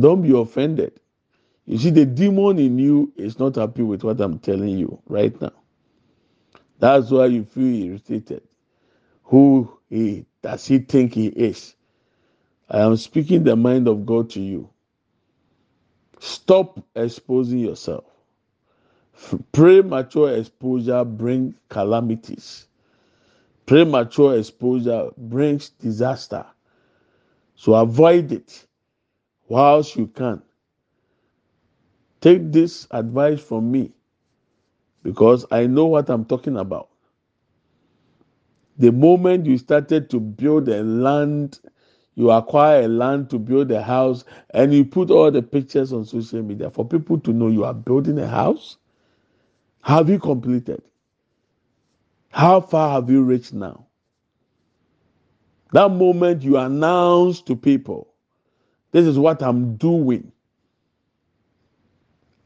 Don't 0.00 0.22
be 0.22 0.36
offended. 0.36 1.00
You 1.66 1.78
see, 1.78 1.90
the 1.90 2.06
demon 2.06 2.58
in 2.58 2.78
you 2.78 3.12
is 3.16 3.38
not 3.38 3.56
happy 3.56 3.82
with 3.82 4.04
what 4.04 4.20
I'm 4.20 4.38
telling 4.40 4.78
you 4.78 5.00
right 5.08 5.38
now. 5.40 5.52
That's 6.80 7.10
why 7.10 7.26
you 7.26 7.44
feel 7.44 7.86
irritated. 7.90 8.42
Who 9.24 9.78
he 9.90 10.26
does 10.42 10.66
he 10.66 10.80
think 10.80 11.14
he 11.14 11.28
is? 11.28 11.76
I 12.70 12.80
am 12.80 12.96
speaking 12.96 13.44
the 13.44 13.56
mind 13.56 13.88
of 13.88 14.06
God 14.06 14.30
to 14.30 14.40
you. 14.40 14.70
Stop 16.22 16.78
exposing 16.94 17.58
yourself. 17.58 18.04
Premature 19.52 20.36
exposure 20.36 21.04
brings 21.04 21.54
calamities. 21.68 22.68
Premature 23.66 24.38
exposure 24.38 25.10
brings 25.18 25.70
disaster. 25.70 26.46
So 27.56 27.74
avoid 27.74 28.30
it 28.30 28.66
whilst 29.48 29.96
you 29.96 30.06
can. 30.06 30.42
Take 32.20 32.52
this 32.52 32.86
advice 32.92 33.40
from 33.40 33.72
me 33.72 33.92
because 35.02 35.44
I 35.50 35.66
know 35.66 35.86
what 35.86 36.08
I'm 36.08 36.24
talking 36.24 36.56
about. 36.56 36.90
The 38.78 38.92
moment 38.92 39.46
you 39.46 39.58
started 39.58 40.10
to 40.10 40.20
build 40.20 40.68
a 40.68 40.82
land, 40.84 41.60
you 42.14 42.30
acquire 42.30 42.82
a 42.82 42.88
land 42.88 43.30
to 43.30 43.38
build 43.38 43.70
a 43.70 43.82
house, 43.82 44.24
and 44.50 44.74
you 44.74 44.84
put 44.84 45.10
all 45.10 45.30
the 45.30 45.42
pictures 45.42 45.92
on 45.92 46.04
social 46.04 46.42
media 46.42 46.70
for 46.70 46.86
people 46.86 47.18
to 47.20 47.32
know 47.32 47.48
you 47.48 47.64
are 47.64 47.74
building 47.74 48.18
a 48.18 48.28
house. 48.28 48.76
Have 49.82 50.10
you 50.10 50.18
completed? 50.18 50.82
How 52.30 52.60
far 52.60 52.94
have 53.00 53.10
you 53.10 53.22
reached 53.22 53.52
now? 53.54 53.86
That 55.72 55.90
moment 55.90 56.42
you 56.42 56.58
announce 56.58 57.42
to 57.42 57.56
people, 57.56 58.08
this 58.92 59.06
is 59.06 59.18
what 59.18 59.42
I'm 59.42 59.76
doing. 59.76 60.32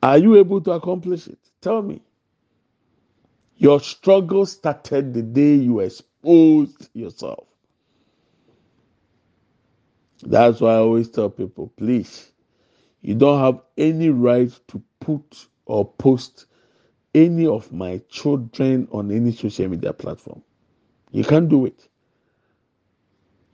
Are 0.02 0.18
you 0.18 0.36
able 0.36 0.60
to 0.62 0.72
accomplish 0.72 1.26
it? 1.26 1.38
Tell 1.60 1.82
me. 1.82 2.02
Your 3.58 3.80
struggle 3.80 4.46
started 4.46 5.14
the 5.14 5.22
day 5.22 5.54
you 5.54 5.80
exposed 5.80 6.88
yourself. 6.94 7.46
That's 10.26 10.60
why 10.60 10.72
I 10.74 10.78
always 10.78 11.08
tell 11.08 11.30
people 11.30 11.72
please, 11.76 12.32
you 13.00 13.14
don't 13.14 13.40
have 13.40 13.60
any 13.78 14.10
right 14.10 14.50
to 14.68 14.82
put 15.00 15.46
or 15.66 15.84
post 15.84 16.46
any 17.14 17.46
of 17.46 17.72
my 17.72 18.02
children 18.08 18.88
on 18.90 19.12
any 19.12 19.32
social 19.32 19.68
media 19.68 19.92
platform. 19.92 20.42
You 21.12 21.24
can't 21.24 21.48
do 21.48 21.66
it. 21.66 21.88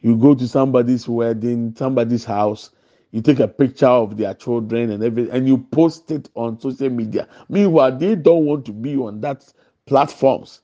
You 0.01 0.17
go 0.17 0.35
to 0.35 0.49
somebody's 0.49 1.07
wedding, 1.07 1.75
somebody's 1.77 2.25
house, 2.25 2.71
you 3.13 3.21
take 3.21 3.41
a 3.41 3.49
picture 3.49 3.87
of 3.87 4.17
their 4.17 4.35
children 4.35 4.91
and 4.91 5.05
everything, 5.05 5.33
and 5.33 5.47
you 5.47 5.59
post 5.59 6.11
it 6.11 6.31
on 6.35 6.59
social 6.59 6.89
media. 6.91 7.29
Meanwhile, 7.51 7.99
they 7.99 8.17
don't 8.17 8.47
want 8.47 8.65
to 8.67 8.73
be 8.73 8.97
on 8.97 9.21
that 9.21 9.45
platforms. 9.87 10.63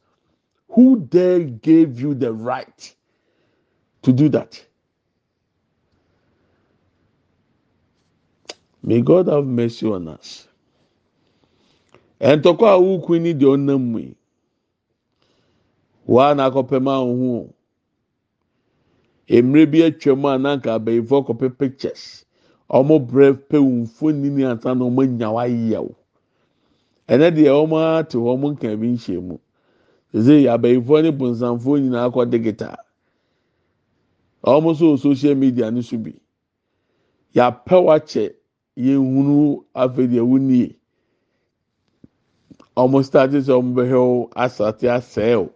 Who 0.71 1.07
there 1.11 1.41
gave 1.41 2.01
you 2.01 2.15
the 2.15 2.33
right 2.33 2.95
to 4.03 4.13
do 4.13 4.31
that? 4.31 4.65
May 8.89 9.03
God 9.03 9.29
have 9.29 9.45
mercy 9.47 9.87
on 9.87 10.09
us. 10.09 10.49
ntɔkwa 12.21 12.69
a 12.73 12.79
wukui 12.81 13.21
ni 13.21 13.35
deɛ 13.35 13.51
ɔnam 13.57 13.83
mu 13.93 13.99
yi 14.01 14.17
waa 16.07 16.35
na 16.35 16.51
akɔpɛ 16.51 16.83
ma 16.83 16.97
ho 16.99 17.53
mmerɛ 19.29 19.71
bi 19.71 19.79
atwa 19.87 20.17
mu 20.19 20.29
a 20.29 20.39
nanka 20.39 20.71
abɛɛfo 20.79 21.15
akɔpɛ 21.23 21.59
pictures. 21.59 22.25
Ɔmo 22.71 22.99
brɛ 23.09 23.35
pɛ 23.49 23.59
mfoni 23.61 24.31
ni 24.31 24.43
ansa 24.45 24.75
na 24.75 24.85
ɔmo 24.87 25.03
anya 25.05 25.29
wayɛw 25.29 25.95
ɛnɛ 27.09 27.29
deɛ 27.37 27.53
ɔmo 27.63 27.77
ate 28.01 28.15
hɔ 28.19 28.29
ɔmo 28.35 28.47
nka 28.57 28.77
bi 28.81 28.87
nhyɛ 28.97 29.23
mu. 29.23 29.39
Sese 30.13 30.49
abɛɛfo 30.49 31.03
ne 31.03 31.11
bonsanfo 31.13 31.79
nyinaa 31.79 32.09
akɔ 32.11 32.31
digital 32.31 32.77
ɔmo 34.45 34.75
so 34.77 34.95
wɔ 34.97 34.99
social 34.99 35.35
media 35.37 35.71
no 35.71 35.83
bi 35.99 36.15
yɛapɛ 37.37 37.77
wakyɛ 37.85 38.35
yɛn 38.79 39.03
hunu 39.15 39.65
afɛ 39.75 40.03
deɛ 40.11 40.23
wunie. 40.23 40.79
ɔmo 42.77 43.03
start 43.05 43.33
sɛ 43.33 43.53
ɔmo 43.59 43.75
bɛhwɛ 43.75 43.99
wo 43.99 44.31
asate 44.37 44.87
asɛe 44.89 45.35
o. 45.35 45.51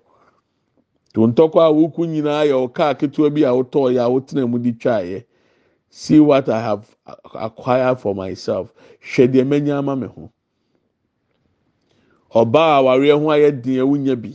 To 1.14 1.24
a 1.24 1.72
woku 1.72 2.06
nyinaa 2.06 2.46
yɛ 2.50 2.56
ɔkaa 2.66 2.98
ketewa 2.98 3.30
bi 3.32 3.42
a 3.42 3.52
wotɔɔ 3.54 3.92
yɛ 3.94 4.00
a 4.04 4.10
wotena 4.10 4.48
mu 4.50 4.58
de 4.58 4.72
twa 4.72 4.98
yɛ 5.02 5.24
see 5.90 6.18
what 6.18 6.48
i 6.48 6.58
have 6.60 6.96
acquired 7.34 8.00
for 8.00 8.14
myself. 8.14 8.72
Hwɛ 9.00 9.28
deɛ 9.32 9.44
mɛnya 9.46 9.78
ama 9.78 9.94
me 9.94 10.06
ho. 10.08 10.30
Ɔbaa 12.34 12.80
awareɛ 12.82 13.20
ho 13.20 13.26
ayɛ 13.28 13.62
den 13.62 13.78
a 13.78 13.86
wonya 13.86 14.16
bi. 14.20 14.34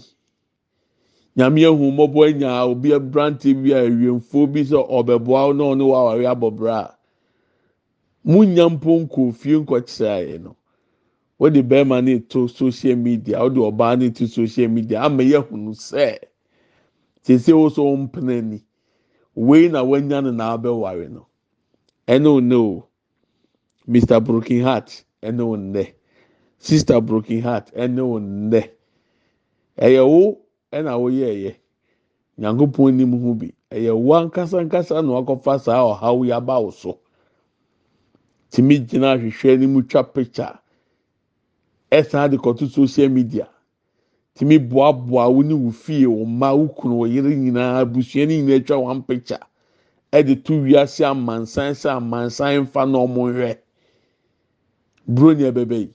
Nyame 1.36 1.62
ehu 1.62 1.92
mmɔbɔ 1.92 2.30
anya 2.30 2.64
obi 2.66 2.90
aberante 2.92 3.54
bi 3.54 3.72
a 3.72 3.84
ewiemfo 3.90 4.48
bi 4.54 4.62
sɛ 4.62 4.80
ɔbɛboa 4.88 5.56
na 5.58 5.64
ɔne 5.64 5.84
wɔ 5.84 5.96
awareɛ 5.98 6.32
abɔbra 6.36 6.78
a 6.80 6.97
munya 8.26 8.70
mpo 8.70 9.00
nkɔ 9.02 9.34
fie 9.34 9.58
nkɔkyerɛ 9.60 10.42
no. 10.42 10.56
wɔde 11.40 11.62
bɛrima 11.62 12.04
no 12.04 12.20
to 12.20 12.48
social 12.48 12.96
media 12.96 13.38
wɔde 13.40 13.58
ɔbaa 13.72 14.00
no 14.00 14.10
to 14.10 14.28
social 14.28 14.68
media 14.70 15.02
ama 15.04 15.24
yɛ 15.24 15.44
hunu 15.48 15.72
sɛ 15.76 16.18
sese 17.24 17.54
wo 17.54 17.70
so 17.70 17.84
mpena 17.96 18.42
ni 18.44 18.64
wei 19.36 19.68
na 19.70 19.84
wanya 19.84 20.22
no 20.24 20.32
na 20.32 20.58
abɛware 20.58 21.10
no. 21.12 21.28
Ɛne 22.08 22.26
o 22.28 22.40
ne 22.40 22.56
o. 22.56 22.88
Mr 23.88 24.24
broken 24.24 24.62
heart 24.62 25.04
ɛne 25.22 25.42
o 25.42 25.56
nnɛ. 25.58 25.94
Sister 26.58 27.00
broken 27.02 27.42
heart 27.42 27.72
ɛne 27.76 28.00
o 28.00 28.18
nnɛ. 28.20 28.70
Ɛyɛ 29.78 30.08
wo 30.08 30.40
ɛna 30.72 30.98
woyɛ 31.00 31.28
ɛyɛ 31.36 31.56
nyankopɔn 32.40 32.94
nim 32.96 33.12
ho 33.22 33.34
bi. 33.34 33.52
Ɛyɛ 33.72 33.94
wo 33.96 34.14
ankasa 34.16 34.60
ankasa 34.64 35.02
na 35.06 35.12
wakɔfa 35.22 35.60
saa 35.62 35.84
ɔhaw 35.84 36.26
yi 36.26 36.32
aba 36.32 36.60
wo 36.62 36.72
so. 36.72 37.00
Tìmi 38.58 38.78
gyina 38.90 39.12
ahwehwɛ 39.12 39.54
anim 39.54 39.84
twa 39.88 40.04
picture. 40.04 40.58
ɛsan 41.92 42.32
de 42.32 42.38
kɔto 42.38 42.68
social 42.68 43.08
media. 43.10 43.48
Tìmí 44.36 44.58
boaboa 44.58 45.30
wo 45.30 45.42
ne 45.44 45.54
wo 45.54 45.70
fie 45.72 46.08
wo 46.08 46.26
mma 46.26 46.54
wo 46.58 46.68
kunu 46.68 46.96
wo 46.98 47.06
yere 47.06 47.36
nyinaa 47.36 47.82
abusua 47.86 48.26
ne 48.26 48.42
nyinaa 48.42 48.58
atwa 48.58 48.78
one 48.80 49.04
picture. 49.04 49.40
Ɛde 50.12 50.44
to 50.44 50.54
wiase 50.54 51.06
amansan 51.06 51.74
sɛ 51.78 51.98
amansan 52.02 52.66
fa 52.68 52.86
na 52.86 52.98
ɔmo 52.98 53.30
nhwɛ. 53.32 53.58
Buroni 55.08 55.44
ɛbɛbɛ 55.52 55.78
yi. 55.78 55.94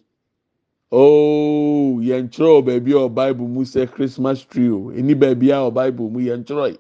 Ooo 0.93 1.99
yɛn 2.01 2.31
twerɛ 2.31 2.63
wɔ 2.63 2.65
baabi 2.65 2.93
a 2.93 3.09
wɔ 3.09 3.15
bible 3.15 3.49
mu 3.49 3.63
sɛ 3.65 3.91
christmas 3.91 4.45
tree 4.45 4.69
o. 4.71 4.93
Eni 4.95 5.15
baabi 5.19 5.51
a 5.51 5.67
wɔ 5.67 5.75
bible 5.75 6.11
mu 6.11 6.21
yɛn 6.21 6.45
twerɛ 6.45 6.71
yi. 6.71 6.79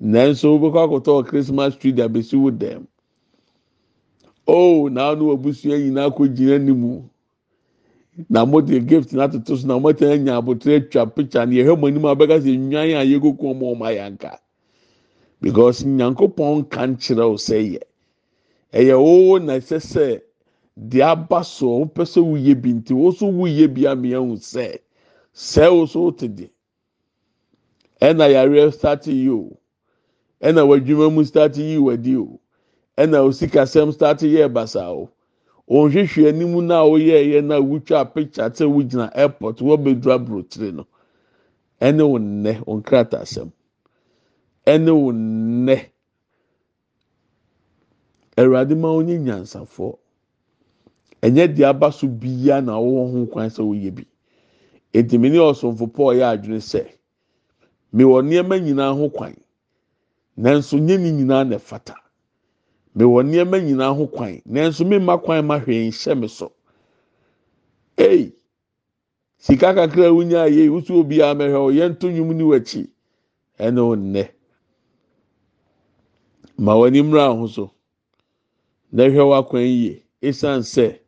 Nanso 0.00 0.58
wobɛkɔ 0.58 0.88
akɔtɔ 0.88 1.26
christmas 1.26 1.76
tree 1.76 1.92
de 1.92 2.02
abesi 2.08 2.36
wo 2.40 2.50
dɛm 2.50 2.86
ooo 4.48 4.88
naa 4.90 5.14
no 5.14 5.32
abusua 5.32 5.78
nyinaa 5.78 6.10
kɔ 6.16 6.24
gyina 6.36 6.58
nimu 6.58 7.04
na 8.30 8.44
mo 8.46 8.60
de 8.62 8.80
gift 8.80 9.12
n'atoto 9.12 9.56
so 9.56 9.66
na 9.66 9.78
mo 9.78 9.90
tɛ 9.92 10.18
nya 10.24 10.36
abotire 10.38 10.76
atwa 10.76 11.06
picture 11.14 11.46
na 11.46 11.52
yɛhwɛ 11.52 11.78
mo 11.80 11.86
anim 11.86 12.02
abɛka 12.06 12.36
sɛ 12.44 12.52
nwan 12.58 12.90
a 13.00 13.04
kɔn 13.04 13.56
mu 13.58 13.66
ɔmo 13.74 13.84
ayanka 13.86 14.38
because 15.40 15.84
nyankopɔn 15.84 16.68
ka 16.70 16.82
nkyerɛ 16.86 17.24
o 17.24 17.36
sɛ 17.36 17.58
yɛ 17.72 17.82
ɛyɛ 18.72 18.96
wo 19.00 19.38
na 19.38 19.54
ɛsɛ 19.58 19.78
sɛ 19.80 20.20
deɛ 20.78 21.02
aba 21.12 21.44
so 21.44 21.66
a 21.68 21.78
wopɛ 21.86 22.04
sɛ 22.04 22.20
woyɛ 22.22 22.54
bi 22.62 22.70
nti 22.72 22.92
wo 22.94 23.10
so 23.12 23.26
woyɛ 23.26 23.68
bi 23.74 23.86
ama 23.86 24.06
yɛn 24.08 24.36
sɛ 24.38 24.78
sɛ 25.34 25.70
wo 25.72 25.86
so 25.86 26.00
wote 26.02 26.28
de. 26.34 26.50
Ɛna 28.02 28.30
yare 28.32 28.72
start 28.72 29.06
yi 29.06 29.28
o. 29.30 29.56
Ɛna 30.42 30.62
w'adwuma 30.66 31.12
mu 31.14 31.24
start 31.24 31.56
yi 31.56 31.78
w'adi 31.78 32.16
o. 32.18 32.40
ɛna 33.02 33.18
osikasɛm 33.28 33.92
start 33.92 34.20
yɛ 34.22 34.48
basa 34.52 34.82
o 34.90 35.10
ohwehwɛ 35.68 36.28
anim 36.28 36.66
na 36.66 36.82
oyɛ 36.84 37.16
ɛyɛ 37.24 37.44
na 37.44 37.56
wotwa 37.60 38.04
picture 38.14 38.50
sɛ 38.50 38.64
wogyina 38.74 39.10
airport 39.14 39.58
wɔbɛdura 39.58 40.18
burokyire 40.24 40.72
no. 40.74 40.86
Ɛne 41.80 42.02
wo 42.08 42.18
nnɛ 42.18 42.62
wo 42.66 42.76
nkratasɛm 42.80 43.50
ɛne 44.66 44.90
wo 44.94 45.12
nnɛ. 45.12 45.76
Awurade 48.36 48.74
ma 48.78 48.88
onye 48.88 49.18
nyansafoɔ. 49.18 49.96
Ɛnyɛ 51.22 51.54
deɛ 51.56 51.64
aba 51.68 51.92
so 51.92 52.06
bia 52.06 52.60
na 52.60 52.72
wɔwɔ 52.78 53.12
ho 53.12 53.26
kwan 53.26 53.48
sɛ 53.50 53.62
wɔyɛ 53.64 53.94
bi. 53.94 54.06
Etimi 54.94 55.30
ne 55.30 55.38
ɔsomfo 55.38 55.92
paul 55.92 56.14
yɛ 56.14 56.36
adwene 56.36 56.60
sɛ 56.60 56.86
mewɔ 57.94 58.22
nneɛma 58.22 58.60
nyinaa 58.62 58.94
ho 58.96 59.08
kwan. 59.10 59.34
Nanso 60.38 60.78
nye 60.78 60.96
ne 60.98 61.10
nyinaa 61.12 61.44
na 61.48 61.56
ɛfata. 61.56 61.94
Mewɔ 62.96 63.22
nneɛma 63.24 63.58
nyinaa 63.64 63.94
ho 63.96 64.06
kwan 64.06 64.40
nanso 64.46 64.84
memma 64.84 65.18
kwan 65.22 65.46
ma 65.46 65.58
hwee 65.58 65.88
nhyɛ 65.88 66.18
me 66.20 66.28
so. 66.28 66.52
Ei 67.96 68.32
sika 69.38 69.74
kakra 69.74 70.06
a 70.08 70.12
wonya 70.12 70.46
yie 70.46 70.68
wosu 70.68 71.00
obiara 71.00 71.34
mɛhwɛ 71.34 71.56
o 71.56 71.70
yɛn 71.70 71.98
to 71.98 72.08
nnwom 72.08 72.34
ne 72.36 72.44
w'akyi. 72.44 72.88
Ɛne 73.58 73.80
wo 73.86 73.94
nnɛ. 73.96 74.28
Ma 76.58 76.74
w'ani 76.74 77.02
mmra 77.02 77.34
ho 77.36 77.46
so. 77.46 77.70
Na 78.92 79.04
hwɛ 79.04 79.24
w'akwan 79.24 79.64
yie 79.64 80.02
esan 80.20 80.60
sɛ 80.60 80.98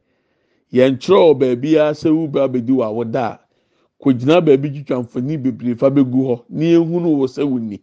yɛn 0.73 0.99
twerɛ 0.99 1.21
wɔ 1.21 1.39
baabi 1.39 1.77
a 1.77 1.93
sɛ 1.95 2.11
wuba 2.11 2.45
abɛdi 2.49 2.73
wɔ 2.73 2.85
awoda 2.85 3.25
a 3.29 3.41
kò 4.03 4.11
baabi 4.41 4.71
twitwa 4.73 5.03
mfoni 5.05 5.37
bebree 5.43 5.75
fa 5.77 5.91
bɛgu 5.91 6.21
hɔ 6.29 6.45
ne 6.49 6.73
ehunu 6.75 7.17
wɔ 7.21 7.27
sɛ 7.29 7.43
wonni. 7.45 7.81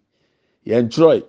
Yɛn 0.65 0.89
twerɛ 0.89 1.23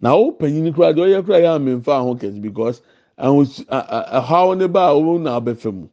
na 0.00 0.14
wo 0.16 0.32
panyin 0.32 0.72
koraa 0.74 0.92
deɛ 0.92 1.04
ɔyɛ 1.06 1.24
koraa 1.26 1.40
yɛ 1.44 1.50
amemfa 1.56 1.92
aho 2.00 2.14
kɛse 2.14 2.40
because 2.40 2.82
ahosu 3.18 3.64
ɛhaw 3.66 4.56
ne 4.58 4.66
ba 4.68 4.90
a 4.90 4.94
wɔn 4.94 5.22
na 5.22 5.40
abɛfɛ 5.40 5.72
mu 5.74 5.88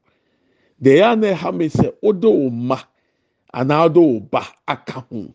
deɛ 0.82 0.96
yɛ 1.00 1.04
ana 1.12 1.28
ɛha 1.34 1.54
mi 1.56 1.66
sɛ 1.70 1.92
ɔde 2.04 2.26
wo 2.30 2.50
mma 2.50 2.78
anaa 3.54 3.88
ɔde 3.90 3.98
wo 4.02 4.20
ba 4.20 4.42
aka 4.68 5.06
ho 5.10 5.26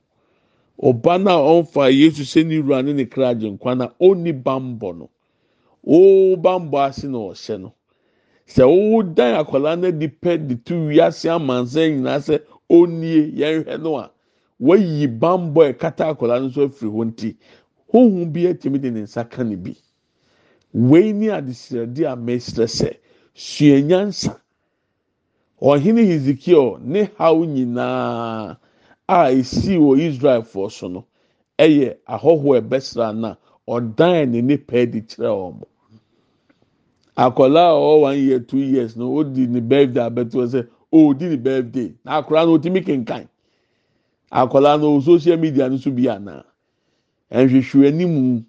ɔba 0.82 1.18
na 1.22 1.32
ɔnfa 1.36 1.90
yesu 1.92 2.22
sɛ 2.22 2.46
ne 2.46 2.58
wura 2.60 2.82
ne 2.84 2.92
ne 2.92 3.04
kra 3.04 3.28
agye 3.30 3.50
nkwa 3.50 3.76
na 3.76 3.88
ɔnni 4.00 4.32
bambɔ 4.42 4.96
no. 4.98 5.10
Wɔn 5.86 6.40
bambɔ 6.42 6.88
ase 6.88 7.04
na 7.04 7.18
ɔhyɛ 7.18 7.60
no. 7.60 7.72
Sɛ 8.46 8.64
wɔwɔ 8.64 9.14
dan 9.14 9.34
akwadaa 9.44 9.76
no 9.80 9.88
adi 9.88 10.08
pɛ 10.08 10.48
de 10.48 10.54
tu 10.56 10.74
wiase 10.88 11.28
amansan 11.28 12.00
nyinaa 12.00 12.18
sɛ 12.20 12.40
ɔnnie 12.70 13.34
yɛn 13.36 13.64
hwɛ 13.64 13.80
no 13.82 13.96
a 13.98 14.10
wɔayi 14.60 15.06
bambɔ 15.18 15.72
ɛkata 15.74 16.14
akwadaa 16.16 16.40
no 16.40 16.48
nso 16.48 16.64
afiri 16.68 16.90
hɔ 16.90 17.04
nti 17.12 17.36
honhom 17.92 18.32
bi 18.32 18.46
atumi 18.46 18.78
de 18.80 18.90
ne 18.90 19.00
nsa 19.02 19.24
ka 19.28 19.42
ne 19.44 19.56
bi. 19.56 19.76
Wei 20.72 21.12
ne 21.12 21.28
adesrɛde 21.30 22.04
a 22.06 22.16
mɛsrɛ 22.16 22.66
sɛ 22.66 22.96
sua 23.34 23.80
nyansa. 23.80 24.40
Ɔhene 25.60 26.06
hezekiel 26.06 26.78
ne 26.80 27.10
haw 27.18 27.44
nyinaa 27.44 28.56
a 29.08 29.30
esi 29.32 29.76
wɔ 29.76 29.98
israelfoɔ 29.98 30.70
so 30.70 30.88
no 30.88 31.04
ɛyɛ 31.58 31.96
ahɔhoɔ 32.06 32.60
ɛbɛsra 32.60 33.16
na 33.18 33.36
ɔdan 33.68 34.30
ne 34.30 34.40
nipa 34.42 34.86
de 34.86 35.00
kyerɛ 35.00 35.30
wɔn 35.30 35.62
akwadaa 37.16 37.70
a 37.70 37.78
ɔwɔ 37.78 38.00
one 38.00 38.18
year 38.18 38.40
two 38.40 38.58
years 38.58 38.96
no 38.96 39.16
odi 39.18 39.46
ne 39.46 39.60
birthday 39.60 40.00
abɛto 40.08 40.46
sɛ 40.46 40.66
odi 40.92 41.28
ne 41.28 41.36
birthday. 41.36 41.92
Na 42.04 42.22
akwadaa 42.22 42.46
no 42.46 42.58
otimi 42.58 42.80
kenkan. 42.84 43.28
Akwadaa 44.32 44.80
no 44.80 45.00
social 45.00 45.36
media 45.36 45.68
no 45.68 45.76
so 45.76 45.90
bi 45.90 46.02
anaa 46.08 46.44
nhwehwɛ 47.30 47.86
anim 47.88 48.44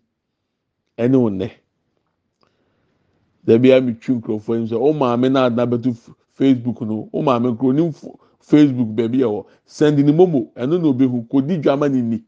ɛne 0.98 1.16
wo 1.22 1.30
nnɛ. 1.30 1.52
Dabi 3.46 3.72
a 3.72 3.82
metwi 3.82 4.16
nkurɔfoɔ 4.16 4.56
anim 4.56 4.68
sɛ 4.68 4.80
wo 4.80 4.94
maame 4.94 5.30
na 5.32 5.46
adana 5.46 5.66
bɛto 5.68 5.96
facebook 6.38 6.82
no 6.82 7.10
wo 7.12 7.22
maame 7.22 7.52
nkuro 7.54 7.74
ne 7.74 7.92
facebook 8.42 8.90
baabi 8.96 9.20
ɛwɔ 9.20 9.46
send 9.66 10.00
ne 10.00 10.12
momo 10.12 10.52
ɛno 10.56 10.82
na 10.82 10.88
obehu 10.88 11.28
kodi 11.30 11.58
dwama 11.62 11.90
ne 11.92 12.02
ni. 12.02 12.24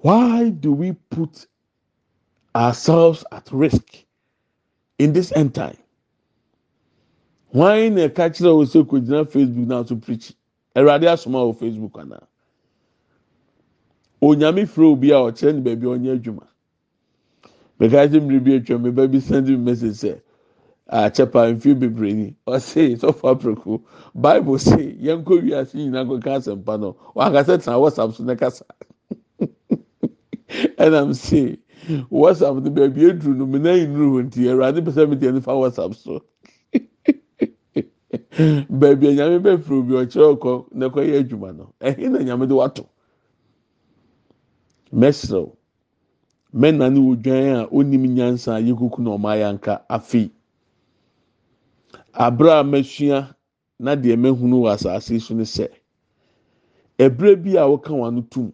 Why 0.00 0.50
do 0.50 0.72
we 0.72 0.92
put 1.10 1.46
ourselves 2.54 3.24
at 3.32 3.50
risk 3.52 4.04
in 4.98 5.12
this 5.12 5.32
end 5.32 5.54
time? 5.54 5.76
Why 7.50 7.88
na 7.88 8.08
ɛka 8.08 8.30
kyerɛ 8.36 8.54
wo 8.54 8.64
sɛ 8.64 8.84
kò 8.86 9.00
gyina 9.00 9.24
facebook 9.24 9.66
na 9.66 9.84
so 9.84 9.96
preach? 9.96 10.34
Ɛwurade 10.76 11.08
asoma 11.12 11.38
wɔ 11.40 11.56
facebook 11.56 11.92
anaa 11.94 12.26
onyame 14.22 14.66
firi 14.66 14.86
obi 14.86 15.12
a 15.12 15.16
ɔkyerɛ 15.16 15.54
ne 15.54 15.60
baabi 15.62 15.86
ɔnyɛ 15.86 16.12
adwuma. 16.16 16.46
Bɛka 17.78 18.08
kyerɛ 18.10 18.20
mmiri 18.22 18.40
bi 18.44 18.52
atwa 18.58 18.78
mi 18.82 18.90
baabi 18.90 19.20
send 19.22 19.48
me 19.48 19.56
message 19.56 19.96
sɛ 20.02 20.20
akyɛ 20.90 21.30
pa 21.32 21.46
mfie 21.52 21.74
bebree 21.78 22.14
ni. 22.14 22.36
Ɔse 22.46 22.96
sɔfo 23.00 23.30
apreko 23.34 23.82
bible 24.14 24.58
say 24.58 24.96
yɛn 25.00 25.24
kɔ 25.24 25.42
wiase 25.42 25.74
nyinaa 25.76 26.04
kɔ 26.06 26.22
ka 26.22 26.30
asɛmpa 26.38 26.80
no. 26.80 26.96
Wakasa 27.16 27.58
tena 27.58 27.78
whatsapp 27.80 28.12
so 28.14 28.24
ne 28.24 28.34
kasa. 28.36 28.64
Ɛnam 30.78 31.14
se 31.14 31.58
whatsapp 32.10 32.62
no 32.62 32.70
baabi 32.70 33.10
eduru 33.12 33.36
no 33.36 33.46
mi 33.46 33.58
nan 33.60 33.94
nuru 33.94 34.24
nti 34.26 34.44
ɛwurade 34.50 34.80
pɛ 34.84 34.90
sɛ 34.92 35.08
mi 35.08 35.16
deɛ 35.16 35.32
nifa 35.34 35.54
whatsapp 35.58 35.94
so. 35.94 36.22
Baabi 38.70 39.08
a 39.08 39.12
nyame 39.14 39.38
bɛ 39.42 39.58
firi 39.62 39.78
obi 39.78 39.94
ɔkyerɛ 39.94 40.36
ɔkɔ 40.38 40.66
ne 40.74 40.86
kɔ 40.88 41.00
adwuma 41.20 41.52
no 41.56 41.72
ɛhin 41.80 42.10
na 42.12 42.18
nyame 42.20 42.48
de 42.48 42.54
wato 42.54 42.86
mɛsirɛw 44.92 45.50
mɛna 46.54 46.90
ne 46.92 47.00
wɔ 47.00 47.16
dwan 47.22 47.56
a 47.56 47.68
onim 47.70 48.04
nyansa 48.14 48.56
a 48.56 48.60
yɛkuku 48.60 48.98
na 49.02 49.10
ɔmo 49.16 49.28
ayanka 49.28 49.84
afei. 49.88 50.30
Abere 52.14 52.50
a 52.60 52.62
mɛsua 52.64 53.34
na 53.78 53.94
deɛ 53.96 54.16
mɛhunu 54.16 54.62
wɔ 54.62 54.72
asase 54.74 55.20
so 55.20 55.34
ne 55.34 55.42
sɛ 55.44 55.68
ɛbrɛ 56.98 57.42
bi 57.42 57.56
a 57.56 57.62
wɔka 57.68 57.90
wɔn 57.92 58.06
ano 58.08 58.22
tum 58.22 58.52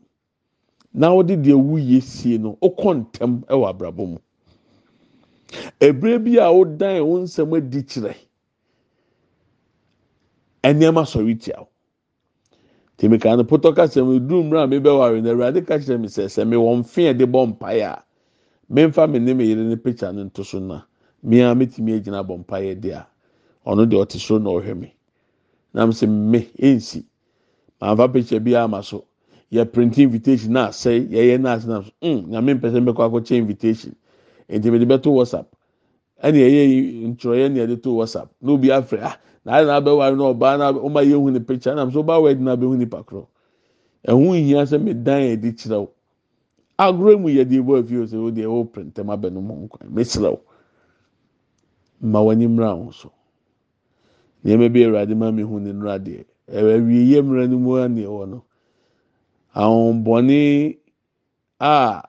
na 0.93 1.09
wɔde 1.11 1.37
deɛ 1.43 1.55
wuyɛ 1.55 2.03
sie 2.03 2.39
no 2.39 2.59
ɔkɔ 2.63 2.95
ntɛm 3.07 3.45
ɛwɔ 3.47 3.69
abrabɔ 3.71 4.07
mu. 4.09 4.19
Ɛbrɛ 5.81 6.25
bi 6.25 6.37
a 6.39 6.51
wɔdan 6.53 7.01
wɔn 7.01 7.23
nsɛm 7.25 7.57
adi 7.57 7.83
kyerɛ 7.83 8.15
ɛnneɛma 10.65 11.05
sɔre 11.07 11.39
tia 11.41 11.61
o 11.61 11.69
tèmika 12.99 13.37
no 13.37 13.45
pɔtɔ 13.45 13.75
kasa 13.77 14.05
mu 14.05 14.15
edu 14.17 14.43
mmerɛ 14.45 14.63
a 14.65 14.67
mebɛware 14.69 15.23
na 15.23 15.31
awurade 15.31 15.67
ka 15.67 15.79
kyerɛ 15.79 16.01
mi 16.01 16.09
sɛ 16.09 16.25
sɛ 16.29 16.47
mi 16.49 16.57
wɔn 16.57 16.85
fi 16.87 17.03
ɛde 17.13 17.27
bɔ 17.27 17.47
mpaeɛ 17.59 17.83
a 17.83 18.05
memfa 18.71 19.07
mi 19.11 19.19
ne 19.19 19.35
mi 19.35 19.45
yere 19.47 19.63
ne 19.65 19.77
picture 19.77 20.13
no 20.13 20.25
nto 20.25 20.45
so 20.45 20.59
na. 20.59 20.83
Mmea 21.25 21.55
metumi 21.55 21.93
agyina 21.93 22.23
bɔ 22.23 22.39
mpaeɛ 22.45 22.81
de 22.81 22.91
a 22.93 23.07
ɔno 23.67 23.87
deɛ 23.87 24.01
ɔte 24.05 24.19
soro 24.19 24.43
na 24.43 24.51
ɔhwɛ 24.51 24.79
mi. 24.79 24.93
Nam 25.75 25.91
sɛ 25.91 26.07
mme 26.09 26.47
ensi. 26.59 27.05
Maafa 27.81 28.13
picture 28.13 28.41
bi 28.41 28.55
ama 28.55 28.83
so. 28.83 29.05
Yɛ 29.53 29.73
print 29.73 29.99
invitation 29.99 30.53
na 30.53 30.69
asɛe 30.69 31.09
yɛyɛ 31.11 31.41
na 31.41 31.55
ase 31.55 31.67
na 31.67 31.83
so 31.83 31.91
mm 32.03 32.27
nyame 32.29 32.55
mpɛ 32.61 32.71
sɛ 32.73 32.81
mbɛkɔ 32.85 33.03
akɔkyɛ 33.11 33.37
invitation. 33.37 33.97
Nti 34.51 34.71
mi 34.71 34.79
de 34.85 35.11
whatsapp. 35.11 35.47
Ɛna 36.23 36.37
yɛyɛ 36.37 37.17
ntwerɛyɛ 37.17 37.53
na 37.53 37.61
yɛde 37.65 37.83
to 37.83 37.91
whatsapp. 37.95 38.29
Na 38.41 38.53
obi 38.53 38.69
afrɛ 38.69 39.01
ah 39.03 39.19
n'ayɛ 39.47 39.67
na 39.67 39.77
abɛware 39.81 40.17
na 40.17 40.25
ɔbaa 40.33 40.59
na 40.59 40.73
ɔma 40.73 41.01
yɛ 41.03 41.17
hu 41.21 41.31
ne 41.31 41.41
picture 41.41 41.75
nam 41.75 41.91
so 41.93 42.03
ɔbaa 42.03 42.21
wɛ 42.23 42.35
di 42.39 42.43
na 42.45 42.57
abɛhu 42.57 42.77
nipa 42.79 43.03
korɔ 43.03 43.27
ɛho 44.09 44.33
nhia 44.35 44.63
sɛ 44.67 44.81
mi 44.83 44.95
dan 44.95 45.23
yɛ 45.23 45.41
de 45.41 45.53
kyerɛw 45.53 45.89
agorɔ 46.79 47.21
mu 47.21 47.29
yɛ 47.29 47.45
de 47.49 47.59
ebɔ 47.61 47.79
afi 47.81 47.97
o 47.99 48.05
sɛ 48.07 48.17
o 48.17 48.31
deɛ 48.31 48.47
o 48.47 48.65
print 48.65 48.95
ɛma 48.97 49.17
bɛ 49.21 49.33
no 49.33 49.41
mu 49.41 49.55
nkwan 49.69 49.89
mesrɛw 49.95 50.39
ma 52.01 52.21
w'ani 52.21 52.47
mmra 52.49 52.73
ho 52.77 52.91
so. 52.91 53.11
Nneɛma 54.45 54.69
bi 54.73 54.81
awurade 54.85 55.15
ma 55.17 55.31
mi 55.31 55.43
hu 55.43 55.61
ne 55.61 55.73
nnura 55.73 55.99
deɛ 55.99 56.25
awie 56.53 57.05
yie 57.09 57.23
mmerɛ 57.23 57.49
no 57.51 57.59
mu 57.59 57.77
ani 57.79 58.03
ɛwɔ 58.05 58.29
no. 58.29 58.45
Ahombɔne 59.55 60.77
a 61.61 62.03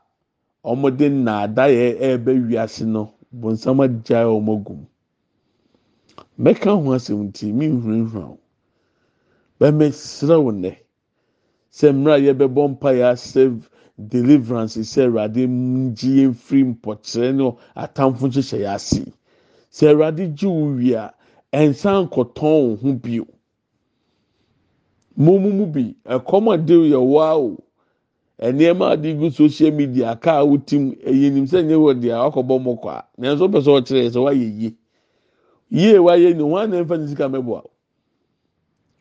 wɔde 0.65 1.05
nnaadaeɛ 1.09 1.87
ɛreba 1.99 2.31
wiase 2.49 2.85
no. 2.85 3.13
Bonsam 3.33 3.79
agyae 3.83 4.25
wɔn 4.27 4.49
agum 4.59 4.85
mɛka 6.37 6.71
ho 6.71 6.93
asɛm 6.93 7.21
nti 7.29 7.53
mi 7.53 7.67
nhurahura 7.67 8.25
o 8.33 8.37
bɛmɛ 9.59 9.91
srɛw 9.91 10.51
nnɛ 10.51 10.71
sɛ 11.71 11.91
mmerɛ 11.93 12.13
a 12.15 12.23
yɛbɛbɔ 12.25 12.61
mpa 12.71 12.89
yɛ 12.99 13.05
asɛ 13.13 13.41
deliverance 13.97 14.75
sɛ 14.77 15.05
awurade 15.07 15.47
ngye 15.47 16.11
yɛn 16.27 16.33
firi 16.35 16.63
mpɔkyerɛ 16.73 17.35
no 17.35 17.57
atamfo 17.75 18.27
nhyehyɛ 18.27 18.59
yɛ 18.59 18.73
ase. 18.75 19.05
Sɛ 19.71 19.91
awurade 19.91 20.35
gye 20.35 20.47
wo 20.47 20.75
wie 20.75 20.93
a 20.93 21.13
ɛnsan 21.53 22.07
nkɔtɔn 22.09 22.67
wo 22.67 22.75
ho 22.75 22.93
bio. 22.93 23.25
Mo 25.15 25.39
mu 25.39 25.65
bi 25.65 25.95
ɛkɔm 26.05 26.53
a 26.53 26.57
de 26.57 26.73
yɛ 26.91 26.99
waa 26.99 27.35
o 27.37 27.57
nneɛma 28.41 28.91
a 28.91 28.97
de 28.97 29.13
gu 29.13 29.29
social 29.31 29.71
media 29.71 30.11
aka 30.11 30.39
a 30.39 30.45
wotim 30.45 30.91
ɛyɛ 31.01 31.31
nim 31.31 31.45
sɛ 31.45 31.63
nye 31.65 31.75
wɔ 31.75 31.93
deɛ 31.95 32.19
wakɔbɔ 32.31 32.59
mɔkɔ 32.63 32.89
a 32.91 33.05
nanso 33.17 33.47
pɛ 33.47 33.61
sɛ 33.63 33.71
ɔkyerɛ 33.79 34.11
sɛ 34.11 34.19
wayɛ 34.19 34.59
yie 34.59 34.75
yie 35.75 35.99
wayɛ 35.99 36.29
ni 36.37 36.43
wɔn 36.43 36.63
anan 36.63 36.85
fɛ 36.87 36.95
ne 36.99 37.07
sika 37.07 37.27
mɛboa 37.29 37.61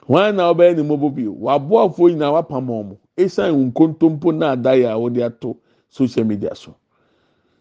wɔn 0.09 0.23
anan 0.29 0.47
ɔbɛyɛ 0.55 0.77
ne 0.77 0.83
mɔbɔ 0.83 1.15
bi 1.15 1.25
waboafoɔ 1.27 2.07
nyinaa 2.11 2.33
wapam 2.35 2.67
wɔn 2.67 2.99
esan 3.17 3.55
wɔn 3.55 3.67
nkontompo 3.73 4.29
n'adayɛ 4.35 4.87
a 4.91 4.97
wɔde 4.99 5.23
ato 5.25 5.57
social 5.89 6.25
media 6.25 6.55
so. 6.55 6.75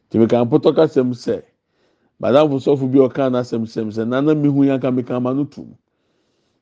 Tèmika 0.09 0.41
mpɔtɔ 0.45 0.69
kasɛm 0.75 1.13
sɛ 1.13 1.43
madamfo 2.19 2.57
sɔfo 2.65 2.85
bi 2.91 2.99
ɔka 2.99 3.29
n'asɛm 3.29 3.63
sɛm 3.69 3.87
sɛ 3.93 4.07
nana 4.07 4.33
mi 4.35 4.49
hu 4.49 4.63
yanka 4.65 4.91
mi 4.91 5.03
ama 5.09 5.33
no 5.33 5.43
tum 5.45 5.75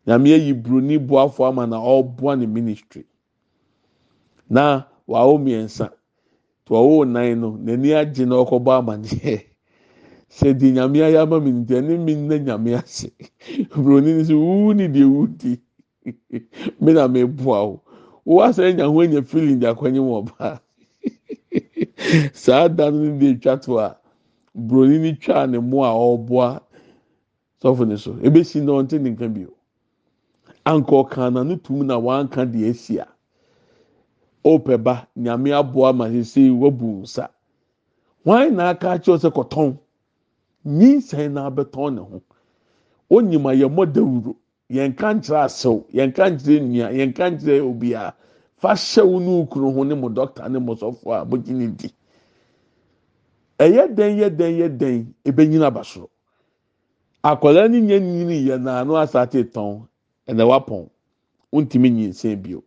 nyame 0.06 0.34
ayi 0.34 0.54
broni 0.54 0.98
boafoɔ 1.00 1.48
ama 1.50 1.68
na 1.68 1.78
ɔboa 1.80 2.38
ne 2.38 2.46
ministry. 2.48 3.06
Na 4.50 4.84
wawo 5.08 5.38
mmiɛnsa 5.40 5.90
to 6.66 6.74
ɔwo 6.74 7.08
nan 7.08 7.40
no 7.40 7.52
n'ani 7.58 7.94
agye 7.96 8.26
na 8.28 8.36
ɔkɔbɔ 8.44 8.72
amaneɛ. 8.80 9.46
sɛ 10.32 10.58
di 10.58 10.72
nyame 10.72 11.00
ayɛ 11.04 11.20
ama 11.22 11.40
mi 11.40 11.52
nti 11.52 11.74
ɛne 11.76 11.94
mi 12.06 12.14
nna 12.16 12.38
nyame 12.40 12.76
ase. 12.80 13.12
Broni 13.84 14.14
no 14.18 14.24
sɛ 14.24 14.34
wuu 14.36 14.74
ni 14.76 14.88
deɛ 14.88 15.06
wuu 15.06 15.28
di. 15.28 15.60
Mi 16.82 16.94
na 16.94 17.08
mi 17.08 17.24
boa 17.26 17.60
o 17.64 17.82
wo 18.26 18.42
asɛ 18.42 18.74
nya 18.76 18.86
ho 18.88 19.00
anya 19.02 19.22
feeling 19.22 19.60
de 19.60 19.68
akɔnye 19.68 20.02
mu 20.02 20.22
ɔbaa 20.24 20.60
saa 22.34 22.68
da 22.68 22.90
no 22.90 23.18
de 23.20 23.36
twa 23.38 23.58
to 23.58 23.78
a 23.80 23.98
broni 24.56 24.98
no 25.00 25.16
twa 25.22 25.46
ne 25.48 25.60
mu 25.60 25.84
a 25.84 25.90
ɔreboa 25.94 26.62
sɔfo 27.62 27.88
ne 27.88 27.98
so. 27.98 28.14
Ebesi 28.24 28.62
na 28.64 28.72
ɔnte 28.74 29.00
ne 29.02 29.10
nka 29.12 29.28
bi 29.34 29.46
o 29.46 29.54
anka 30.66 30.92
ɔka 30.92 31.34
na 31.34 31.44
no 31.44 31.56
tum 31.58 31.86
na 31.86 31.98
wanka 32.00 32.46
deɛ 32.46 32.70
esi 32.72 32.98
a 33.00 33.08
ɔpɛ 34.46 34.84
ba 34.84 35.08
nyame 35.18 35.52
aboa 35.54 35.94
ma 35.94 36.08
sese 36.10 36.50
wabu 36.50 37.02
nsa. 37.04 37.30
Wɔn 38.26 38.54
na 38.56 38.70
aka 38.70 38.88
akyerɛw 38.98 39.18
sɛ 39.22 39.30
kɔtɔn? 39.32 39.78
Nyinsɛn 40.66 41.34
na 41.34 41.46
abɛtɔn 41.50 41.96
ne 41.96 42.02
ho. 42.02 42.22
Onyim 43.10 43.46
a 43.46 43.54
yɛ 43.54 43.68
mɔ 43.70 43.86
dawuro 43.94 44.36
yɛn 44.70 44.96
ka 44.96 45.14
nkyerɛ 45.14 45.44
asew 45.46 45.84
yɛn 45.94 46.14
ka 46.16 46.30
nkyerɛ 46.30 46.62
nua 46.62 46.92
yɛn 46.92 47.14
ka 47.16 47.30
nkyerɛ 47.30 47.62
obiara 47.62 48.14
fa 48.58 48.74
hyɛw 48.74 49.20
ne 49.20 49.42
okunu 49.42 49.74
ho 49.74 49.84
ne 49.84 49.96
mo 49.96 50.10
dɔkta 50.10 50.50
ne 50.50 50.60
mo 50.60 50.76
sɔfo 50.76 51.12
a 51.14 51.26
bogyi 51.26 51.54
ne 51.54 51.68
di. 51.68 51.90
Ɛyɛ 53.60 53.94
dɛn 53.96 54.18
yɛ 54.18 54.30
dɛn 54.30 54.58
yɛ 54.60 54.68
dɛn 54.78 55.06
ebenyina 55.26 55.68
aba 55.68 55.84
soro. 55.84 56.10
Akwadaa 57.24 57.68
ne 57.70 57.82
nyɛ 57.82 58.00
nyini 58.00 58.46
yɛ 58.48 58.62
naano 58.62 58.96
asate 58.98 59.44
tɔn 59.52 59.86
ɛna 60.28 60.44
wapɔn. 60.48 60.90
Ntumi 61.54 61.90
nyinsɛn 61.92 62.42
bio. 62.42 62.64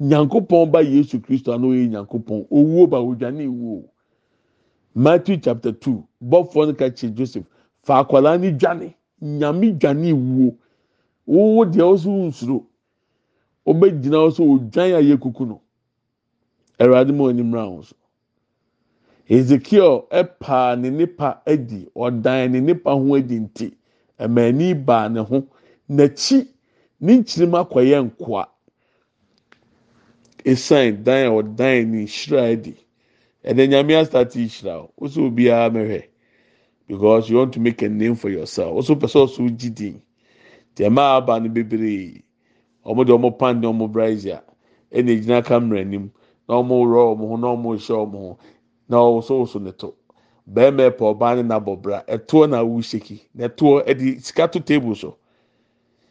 Nyankopɔn 0.00 0.70
ba 0.70 0.80
yesu 0.82 1.20
kristo 1.20 1.52
ano 1.52 1.68
yɛ 1.72 1.88
nyankopɔn. 1.90 2.46
Owuo 2.50 2.86
ba 2.88 2.98
odwane 2.98 3.44
ewuo 3.44 3.84
matthew 4.94 5.36
chapter 5.38 5.72
two 5.72 6.06
bɔfoɔ 6.22 6.66
no 6.68 6.74
ka 6.74 6.84
kyerɛ 6.90 7.14
joseph. 7.14 7.46
Fa 7.82 8.02
akwadaa 8.04 8.40
ne 8.40 8.50
dwane 8.52 8.94
nyame 9.22 9.78
dwane 9.78 10.08
ewuo 10.12 10.56
wowo 11.26 11.64
deɛ 11.64 11.82
ɔso 11.82 12.10
nsoro 12.28 12.64
ɔbɛgyina 13.66 14.16
hɔ 14.22 14.30
sɛ 14.30 14.42
odwan 14.42 14.94
a 14.94 15.00
yɛ 15.02 15.18
kuku 15.20 15.46
no. 15.46 15.60
Awurade 16.78 17.12
mu 17.14 17.28
anim 17.28 17.52
ra 17.54 17.64
ho 17.64 17.82
so. 17.82 17.94
Ezekiel 19.28 20.06
ɛpaa 20.10 20.78
ne 20.78 20.90
nipa 20.90 21.40
adi 21.46 21.88
ɔdan 21.96 22.50
ne 22.50 22.60
nipa 22.60 22.90
ho 22.90 23.14
adi 23.14 23.38
nti. 23.40 23.72
Ɛmɛni 24.20 24.84
baa 24.84 25.08
ne 25.08 25.20
ho 25.20 25.46
n'akyi 25.90 26.46
ne 27.00 27.16
nkyirima 27.18 27.64
akɔyɛ 27.64 28.04
nkoa 28.10 28.46
esan 30.44 31.02
dan 31.04 31.26
a 31.26 31.30
ɔdan 31.30 31.86
ne 31.90 32.04
nhyira 32.04 32.52
adi 32.52 32.74
ɛdɛ 33.44 33.68
nyame 33.68 33.94
asate 33.96 34.38
nhyira 34.38 34.74
o 34.82 34.90
woso 34.98 35.20
obiara 35.28 35.70
mɛhwɛ 35.70 36.04
because 36.86 37.30
you 37.30 37.36
want 37.38 37.52
to 37.54 37.60
make 37.60 37.80
a 37.82 37.88
name 37.88 38.14
for 38.14 38.28
yourself. 38.30 38.74
Woso 38.74 38.94
pɛ 38.94 39.06
sɛ 39.08 39.26
ɔso 39.26 39.48
gyi 39.58 39.70
din 39.70 40.02
deɛ 40.76 40.88
mmaa 40.90 41.16
aba 41.18 41.40
no 41.40 41.48
bebree 41.48 42.22
wɔn 42.84 43.06
de 43.06 43.12
wɔn 43.12 43.38
pan 43.38 43.60
ne 43.60 43.66
wɔn 43.66 43.90
brazier 43.92 44.42
ɛna 44.92 45.10
egyina 45.10 45.42
kamara 45.44 45.80
anim 45.80 46.10
na 46.48 46.54
wɔn 46.56 46.86
rɔ 46.88 47.16
wɔn 47.18 47.28
ho 47.28 47.36
na 47.36 47.48
wɔn 47.48 47.76
rehyɛ 47.78 47.96
wɔn 47.96 48.12
ho. 48.12 48.38
Na 48.88 48.96
wɔsowoso 48.98 49.60
ne 49.62 49.72
to. 49.72 49.94
Bɛrima 50.50 50.90
ɛpɛ 50.90 51.16
ɔbaa 51.16 51.36
ne 51.36 51.42
nabɔ 51.42 51.80
bra 51.82 52.02
ɛtoɔ 52.06 52.48
na 52.50 52.58
awu 52.58 52.78
hyeki 52.80 53.20
na 53.34 53.48
ɛtoɔ 53.48 53.84
ɛde 53.86 54.20
sika 54.22 54.48
to 54.48 54.60
table 54.60 54.94
so. 54.94 55.16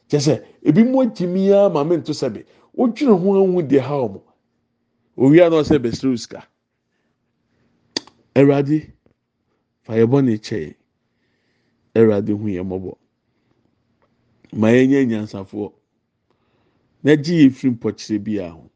Kyɛ 0.10 0.20
sɛ 0.20 0.44
ebi 0.66 0.84
mu 0.84 1.02
atumi 1.04 1.48
ya 1.50 1.70
maame 1.70 1.98
nto 1.98 2.14
sɛbi 2.14 2.44
wodwiri 2.76 3.14
ho 3.20 3.36
ahu 3.44 3.62
deɛ 3.62 3.80
ha 3.80 3.96
wɔn 3.96 4.22
owia 5.18 5.50
na 5.52 5.58
ɔsɛ 5.62 5.78
bɛsiri 5.78 6.18
sika 6.20 6.44
ɛwurade 8.36 8.94
fa 9.84 9.94
yɛ 10.00 10.06
bɔ 10.12 10.24
ne 10.26 10.38
kyɛɛ 10.38 10.76
ɛwurade 11.96 12.32
hu 12.40 12.48
yɛ 12.48 12.64
mɔbɔ 12.64 12.98
ma 14.54 14.68
yɛn 14.70 14.90
nyɛ 14.90 15.06
nyansafoɔ 15.08 15.74
na 17.04 17.16
gye 17.16 17.36
yɛ 17.46 17.52
firi 17.52 17.72
mpɔkyerɛ 17.76 18.24
bi 18.24 18.38
ho. 18.38 18.70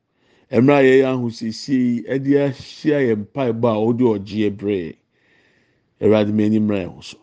Mmerɛ 0.51 0.80
a 0.80 0.84
yɛyɛ 0.84 1.05
ahosiesie 1.12 1.78
yi 1.78 2.03
ɛde 2.03 2.32
ahyia 2.45 2.99
yɛn 3.08 3.20
mpaebɔ 3.26 3.68
a 3.68 3.80
ɔde 3.88 4.03
ɔgye 4.16 4.49
brɛ. 4.58 4.95
Awurade 6.01 6.32
mi 6.34 6.45
anim 6.45 6.68
ra 6.70 6.78
yɛn 6.78 7.03
so. 7.03 7.18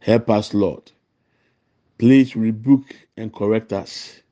Help 0.00 0.30
us 0.30 0.54
lord. 0.54 0.92
Please 1.98 2.34
rebuke 2.36 2.94
and 3.16 3.32
correct 3.34 3.72
us. 3.72 4.22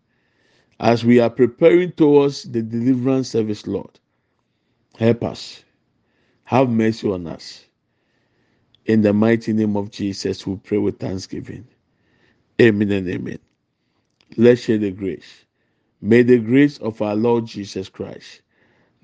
As 0.80 1.04
we 1.04 1.18
are 1.20 1.30
preparing 1.30 1.92
towards 1.92 2.44
the 2.44 2.62
deliverance 2.62 3.30
service 3.30 3.66
lord 3.66 3.98
help 4.98 5.24
us 5.24 5.64
have 6.48 6.70
mercy 6.70 7.10
on 7.10 7.26
us 7.28 7.66
in 8.86 9.02
the 9.02 9.12
mighty 9.12 9.52
name 9.52 9.76
of 9.76 9.90
jesus 9.90 10.46
we 10.46 10.56
pray 10.56 10.78
with 10.78 10.98
thanksgiving 11.00 11.66
amen 12.60 12.92
and 12.92 13.08
amen 13.10 13.38
let's 14.36 14.62
share 14.62 14.78
the 14.78 14.90
grace. 14.90 15.44
May 16.00 16.22
the 16.22 16.38
grace 16.38 16.78
of 16.78 17.02
our 17.02 17.16
Lord 17.16 17.46
Jesus 17.46 17.88
Christ, 17.88 18.42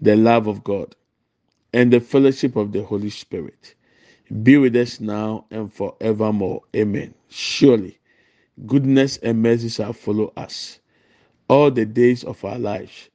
the 0.00 0.16
love 0.16 0.46
of 0.46 0.64
God, 0.64 0.94
and 1.72 1.92
the 1.92 2.00
fellowship 2.00 2.56
of 2.56 2.72
the 2.72 2.84
Holy 2.84 3.10
Spirit 3.10 3.74
be 4.42 4.58
with 4.58 4.76
us 4.76 5.00
now 5.00 5.46
and 5.50 5.72
forevermore. 5.72 6.62
Amen. 6.76 7.14
Surely, 7.28 7.98
goodness 8.66 9.18
and 9.18 9.42
mercy 9.42 9.68
shall 9.68 9.92
follow 9.92 10.32
us 10.36 10.80
all 11.48 11.70
the 11.70 11.86
days 11.86 12.24
of 12.24 12.44
our 12.44 12.58
lives, 12.58 13.10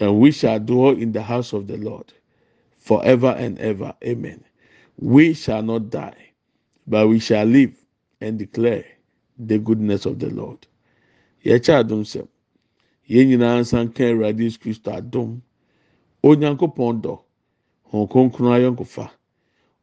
and 0.00 0.20
we 0.20 0.32
shall 0.32 0.60
dwell 0.60 0.90
in 0.90 1.12
the 1.12 1.22
house 1.22 1.52
of 1.52 1.66
the 1.68 1.76
Lord 1.78 2.12
forever 2.80 3.36
and 3.38 3.58
ever. 3.60 3.94
Amen. 4.04 4.44
We 4.98 5.34
shall 5.34 5.62
not 5.62 5.90
die, 5.90 6.32
but 6.86 7.08
we 7.08 7.20
shall 7.20 7.46
live 7.46 7.74
and 8.20 8.38
declare 8.38 8.84
the 9.38 9.58
goodness 9.58 10.06
of 10.06 10.18
the 10.18 10.30
Lord. 10.30 10.66
Yɛkyɛ 11.44 11.80
adom 11.84 12.02
sɛm. 12.04 12.26
yɛn 13.12 13.26
nyinaa 13.28 13.60
nsa 13.60 13.78
nka 13.84 14.02
awurade 14.10 14.42
yesu 14.44 14.58
kristo 14.62 14.90
adom 14.98 15.30
onyankopɔn 16.28 16.94
dɔ 17.04 17.14
hɔn 17.90 18.04
kronkron 18.10 18.52
ayɔnkofa 18.56 19.06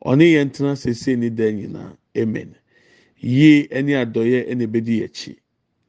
ɔne 0.09 0.25
yɛn 0.35 0.49
tena 0.53 0.75
sese 0.75 1.15
ne 1.17 1.29
dan 1.29 1.55
nyinaa 1.59 1.91
amen 2.21 2.55
yie 3.19 3.67
ne 3.83 3.93
adɔyɛ 4.03 4.55
na 4.55 4.63
ebedi 4.63 5.03
akyi 5.03 5.33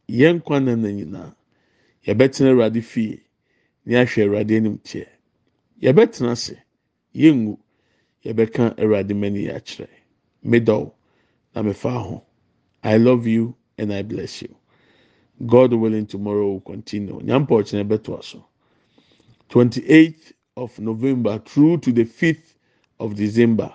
yɛn 0.09 0.36
nkwa 0.40 0.56
na 0.64 0.74
na 0.76 0.88
nyinaa 0.90 1.30
yɛbɛtena 2.06 2.50
awurade 2.50 2.82
fie 2.82 3.22
ne 3.86 3.94
ahwɛ 4.02 4.20
awurade 4.26 4.56
anim 4.56 4.78
teɛ 4.78 5.06
yɛbɛtena 5.82 6.30
ase 6.32 6.56
yɛngu 7.23 7.55
yɛbɛka 8.25 8.64
awurade 8.81 9.14
mani 9.16 9.47
akyerɛ 9.49 9.89
medɔw 10.45 10.93
na 11.55 11.62
mefa 11.62 11.91
ho 12.05 12.25
i 12.85 12.97
love 12.97 13.27
you 13.27 13.55
and 13.79 13.93
i 13.93 14.03
bless 14.03 14.43
you. 14.43 14.55
God 15.47 15.73
willing, 15.73 16.07
tomorrow 16.07 16.53
will 16.53 16.61
continue. 16.61 17.21
Nyampa 17.23 17.55
ọ̀kyẹ̀nẹ̀ 17.55 17.89
bẹ́tọ̀ 17.89 18.19
aso. 18.19 18.45
28th 19.51 20.33
of 20.57 20.79
November 20.81 21.39
through 21.45 21.79
to 21.79 21.93
the 21.93 22.05
5th 22.05 22.55
of 23.01 23.14
December. 23.14 23.73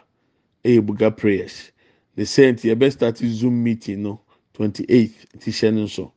Eye 0.66 0.80
buga 0.82 1.16
prayers. 1.16 1.72
The 2.16 2.26
saint 2.26 2.60
yẹ 2.64 2.76
bẹ 2.76 2.92
start 2.92 3.18
Zoom 3.18 3.64
meeting 3.64 4.04
no 4.04 4.22
28th 4.56 5.40
ti 5.40 5.52
hyẹ 5.52 5.72
ne 5.74 5.84
nso. 5.86 6.12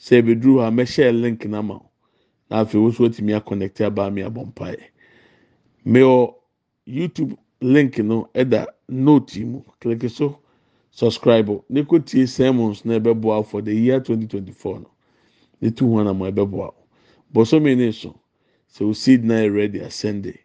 sɛ 0.00 0.16
ebeduru 0.20 0.60
ha 0.60 0.70
mɛhyɛ 0.70 1.12
link 1.22 1.44
n'ama 1.46 1.74
o 1.74 1.90
na 2.50 2.60
afei 2.64 2.80
woso 2.80 3.04
otumi 3.04 3.32
akɔnɛkte 3.38 3.84
aba 3.86 4.10
mi 4.10 4.22
abɔ 4.22 4.42
mpaeɛ 4.50 4.84
mɛwɔ 5.86 6.34
youtube 6.90 7.36
link 7.60 7.98
no 7.98 8.28
ɛda 8.34 8.66
note 8.88 9.38
mu. 9.44 9.62
Click 9.80 10.08
so 10.10 10.38
subscribe 10.90 11.62
ne 11.68 11.84
ko 11.84 11.98
tie 11.98 12.26
sermons 12.26 12.84
na 12.84 12.98
ɛbɛboa 12.98 13.46
for 13.46 13.62
the 13.62 13.74
year 13.74 14.00
twenty 14.00 14.26
twenty 14.26 14.52
four 14.52 14.80
no. 14.80 14.90
Ne 15.60 15.70
tu 15.70 15.86
ho 15.88 16.00
anam 16.00 16.18
ɛbɛboa 16.20 16.74
bɔsɔmi 17.34 17.76
ne 17.76 17.92
so 17.92 18.18
sɛ 18.74 18.88
o 18.88 18.92
seed 18.92 19.24
na 19.24 19.34
yɛ 19.34 19.54
ready 19.54 19.78
asɛnde 19.80 20.36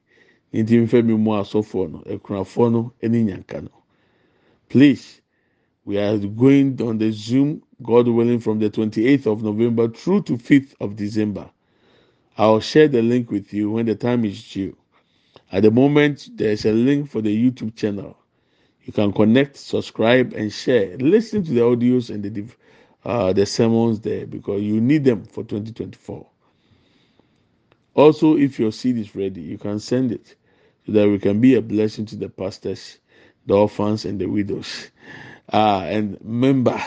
ne 0.53 0.63
ti 0.63 0.77
nfɛ 0.77 1.05
mi 1.05 1.15
mu 1.17 1.31
asɔfoɔ 1.31 1.91
no 1.91 1.99
ɛkunafoɔ 2.05 2.71
no 2.71 2.93
ɛne 3.01 3.25
nyanka 3.25 3.61
no. 3.63 3.71
Please 4.69 5.21
we 5.85 5.97
are 5.97 6.17
going 6.17 6.79
on 6.81 6.97
the 6.97 7.11
zoom 7.11 7.61
god 7.83 8.07
willing 8.07 8.39
from 8.39 8.59
the 8.59 8.69
twenty 8.69 9.07
eighth 9.07 9.27
of 9.27 9.43
november 9.43 9.87
through 9.89 10.21
to 10.21 10.37
fifth 10.37 10.75
of 10.81 10.95
december. 10.95 11.49
I 12.37 12.47
will 12.47 12.59
share 12.59 12.87
the 12.87 13.01
link 13.01 13.31
with 13.31 13.53
you 13.53 13.71
when 13.71 13.85
the 13.85 13.95
time 13.95 14.25
is 14.25 14.43
due 14.51 14.75
at 15.51 15.63
the 15.63 15.71
moment 15.71 16.29
there 16.37 16.51
is 16.51 16.65
a 16.65 16.71
link 16.73 17.09
for 17.09 17.21
the 17.21 17.51
youtube 17.51 17.75
channel. 17.75 18.17
You 18.83 18.93
can 18.93 19.13
connect 19.13 19.57
subscribe 19.57 20.33
and 20.33 20.51
share. 20.53 20.97
Listen 20.97 21.43
to 21.43 21.53
the 21.53 21.61
audios 21.61 22.09
and 22.13 22.23
the 22.23 22.45
uh, 23.05 23.33
the 23.33 23.45
sermons 23.45 23.99
there 24.01 24.27
because 24.27 24.61
you 24.63 24.81
need 24.81 25.03
them 25.05 25.25
for 25.25 25.43
2024 25.43 26.27
also 27.95 28.37
if 28.37 28.59
your 28.59 28.71
seed 28.71 28.97
is 28.97 29.15
ready 29.15 29.41
you 29.41 29.57
can 29.57 29.79
send 29.79 30.11
it 30.11 30.35
so 30.85 30.91
that 30.93 31.09
we 31.09 31.19
can 31.19 31.41
be 31.41 31.55
a 31.55 31.61
blessing 31.61 32.05
to 32.05 32.15
the 32.15 32.29
pastors 32.29 32.99
the 33.47 33.55
orphans 33.55 34.05
and 34.05 34.19
the 34.21 34.27
widows. 34.27 34.89
Ah 35.53 35.83
and 35.85 36.17
remember 36.23 36.79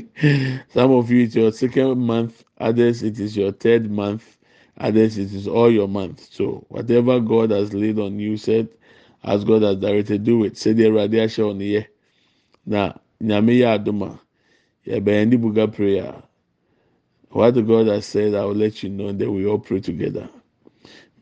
some 0.70 0.92
of 0.92 1.10
you 1.10 1.24
it's 1.24 1.36
your 1.36 1.52
second 1.52 1.98
month. 2.00 2.44
Others 2.58 3.02
it 3.04 3.20
is 3.20 3.36
your 3.36 3.52
third 3.52 3.90
month 3.90 4.38
others 4.80 5.18
it 5.18 5.32
is 5.34 5.48
all 5.48 5.70
your 5.70 5.88
month. 5.88 6.28
So 6.32 6.64
whatever 6.68 7.20
god 7.20 7.50
has 7.52 7.74
laid 7.74 7.98
on 8.00 8.18
you 8.20 8.36
said 8.38 8.68
as 9.24 9.44
god 9.44 9.62
has 9.62 9.76
directed 9.78 10.24
do 10.24 10.44
it. 10.44 10.54
Sɛdeɛ 10.54 10.88
awurade 10.90 11.14
ahyɛ 11.14 11.44
ɔno 11.54 11.62
yɛ 11.70 11.86
na 12.66 12.92
nyame 13.22 13.58
yɛ 13.60 13.78
adoma. 13.84 14.20
Yɛbɛn 14.86 15.28
ne 15.30 15.36
buga 15.36 15.72
prayer. 15.72 16.22
What 17.30 17.52
god 17.66 17.88
has 17.88 18.06
said 18.06 18.34
i 18.34 18.44
will 18.44 18.54
let 18.54 18.82
you 18.82 18.90
know 18.90 19.08
and 19.08 19.20
then 19.20 19.34
we 19.34 19.46
all 19.46 19.58
pray 19.58 19.80
together. 19.80 20.28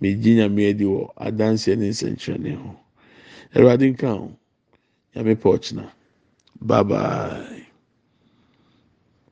Megye 0.02 0.36
nyame 0.36 0.70
adi 0.70 0.84
wɔ 0.84 1.10
adanseɛ 1.16 1.78
ne 1.78 1.90
nsɛnkyerɛnne 1.90 2.56
ho 2.56 2.76
awurade 3.54 3.92
nka 3.94 4.08
ho 4.18 4.32
nyame 5.16 5.90
bye 6.60 6.82
bye. 6.82 7.67